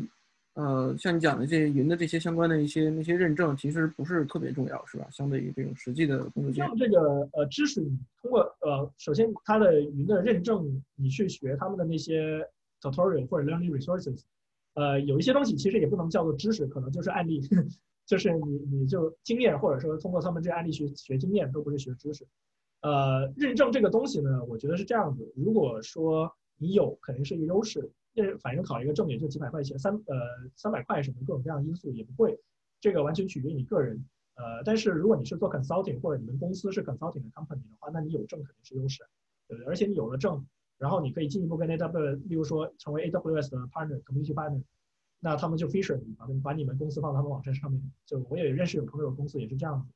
[0.55, 5.07] 呃，像你讲的这些云的这些相关的一些那些认证，其实不是特别重要，是吧？
[5.13, 6.99] 相对于这种实际的工作像这个
[7.35, 12.45] 呃知识，你通过呃，首先它的云的认证，你去学他们的那些
[12.81, 14.23] tutorial 或者 learning resources，
[14.75, 17.41] 呃，有一些东西其实也不能叫做知识，可能就是案例。
[18.07, 22.27] 就是你，你就经验，或者说通过他们这案例学学经验，都不是学知识。
[22.83, 25.33] 呃，认证这个东西呢，我觉得是这样子。
[25.35, 27.91] 如果说你有，肯定是一个优势。
[28.13, 30.15] 那反正考一个证也就几百块钱，三呃
[30.55, 32.39] 三百块什么各种各样的因素也不贵，
[32.81, 34.05] 这个完全取决于你个人。
[34.37, 39.03] 呃，但是如果你是做 consulting 或者你们公司是 consulting 的 company 的话，那你有证肯定是优势，
[39.49, 39.67] 对不对？
[39.69, 40.47] 而且你有了证，
[40.79, 44.63] 然后你可以进一步跟 AWS，例如说成为 AWS 的 partner，community partner。
[45.25, 47.81] 那他们就 feature 你，把把你们公司放到他们网站上面。
[48.05, 49.91] 就我也认识有朋友公司也是这样子，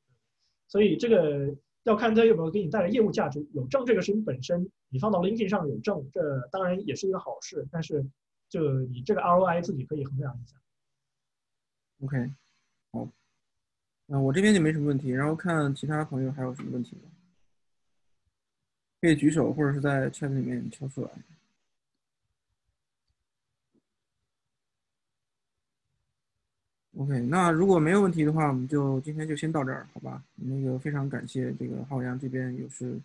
[0.69, 3.47] 所以这个要看他有没有给你带来业务价值。
[3.53, 7.69] 有证这个事情本身，你放到 LinkedIn 上有证，这当然也是一个好事。
[7.71, 8.03] 但是
[8.49, 10.57] 就你这个 ROI 自己可以衡量一下。
[12.01, 12.33] OK，
[12.93, 13.07] 好，
[14.07, 15.11] 那我这边就没什么问题。
[15.11, 17.11] 然后看其他朋友还有什么问题吗？
[19.03, 21.11] 可以举手或者是在 chat 里面敲出来。
[26.99, 30.21] OK，那如果没有问题的话，我们就今天就先到这儿，好吧？
[30.35, 32.99] 那个非常感谢这个浩洋这边有是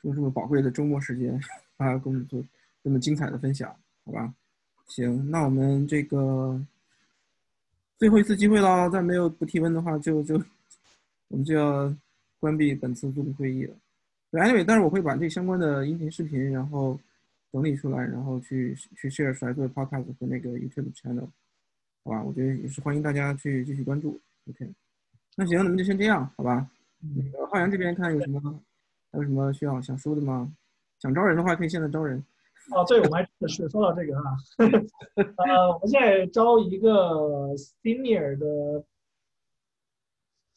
[0.00, 1.38] 用这么宝贵的周末时间
[1.76, 2.42] 啊跟我们做
[2.82, 3.68] 这么精彩的分享，
[4.06, 4.32] 好吧？
[4.86, 6.58] 行，那我们这个
[7.98, 10.42] 最后一次机会了，再没有不提问的话，就就
[11.28, 11.94] 我们就要
[12.40, 13.74] 关闭本次 Zoom 会议了。
[14.32, 16.98] Anyway，但是我会把这相关的音频、视频，然后
[17.52, 21.28] 整理出来，然后去去 share 出来做 podcast 和那个 YouTube channel，
[22.04, 22.22] 好吧？
[22.22, 24.20] 我觉得也是欢迎大家去继续关注。
[24.50, 24.70] OK，
[25.36, 26.70] 那行，咱们就先这样，好吧？
[27.00, 28.40] 那个浩洋这边看有什么
[29.10, 30.54] 还有什么需要想说的吗？
[31.00, 32.22] 想招人的话，可以现在招人。
[32.74, 34.36] 哦，对，我们还真的是说到这个哈，
[35.16, 38.82] 呃，我们现在招一个 senior 的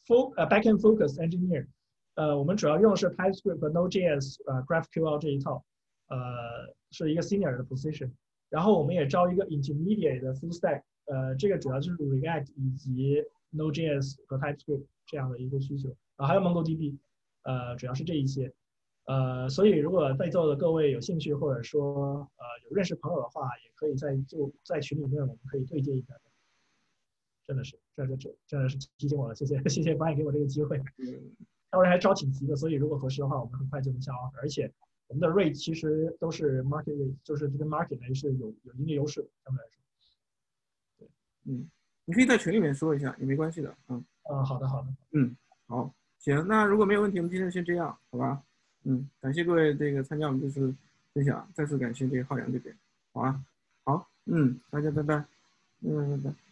[0.06, 1.66] fo 呃 backend focus engineer，
[2.14, 5.62] 呃，我们主要用的是 TypeScript 和 Node.js 呃 GraphQL 这一套，
[6.08, 6.18] 呃，
[6.92, 8.10] 是一个 senior 的 position。
[8.48, 16.96] 然后我们也招一个 intermediate 的 full stack，呃，这个主要就是 React 以及 Node.js 和 TypeScript 这样的一个需求，啊，还有 MongoDB，
[17.42, 18.52] 呃，主要是这一些。
[19.06, 26.14] 呃，所以如果在座的各位有兴趣，或者说呃有认识朋友的话，也可以在就在群里面，我们可以对接一下。
[27.46, 30.76] 真的是，这这这真的是提醒我了，谢谢谢谢白给我这个机会。
[31.70, 34.36] 待会儿还招挺急的，所以如果合适的话，我们很快就能下 offer。
[34.42, 34.70] 而且
[35.06, 39.82] 我们的 rate 其实都是 market rate，就是这个 market 呢是有有一定优势的，相对来说。
[41.48, 41.70] 对，嗯，
[42.04, 44.04] 你可以在群里面说一下，也没关系的，嗯。
[44.30, 44.88] 嗯，好的好的。
[45.12, 45.34] 嗯，
[45.66, 48.42] 好，行，那如果没有问题，我们今天就先这样，好吧？
[48.84, 50.74] 嗯，感谢各位这个参加我们这次
[51.14, 52.76] 分享，再次感谢这个浩洋这边，
[53.12, 53.42] 好啊，
[53.84, 55.24] 好，嗯，大家拜拜，
[55.80, 56.47] 嗯，拜拜。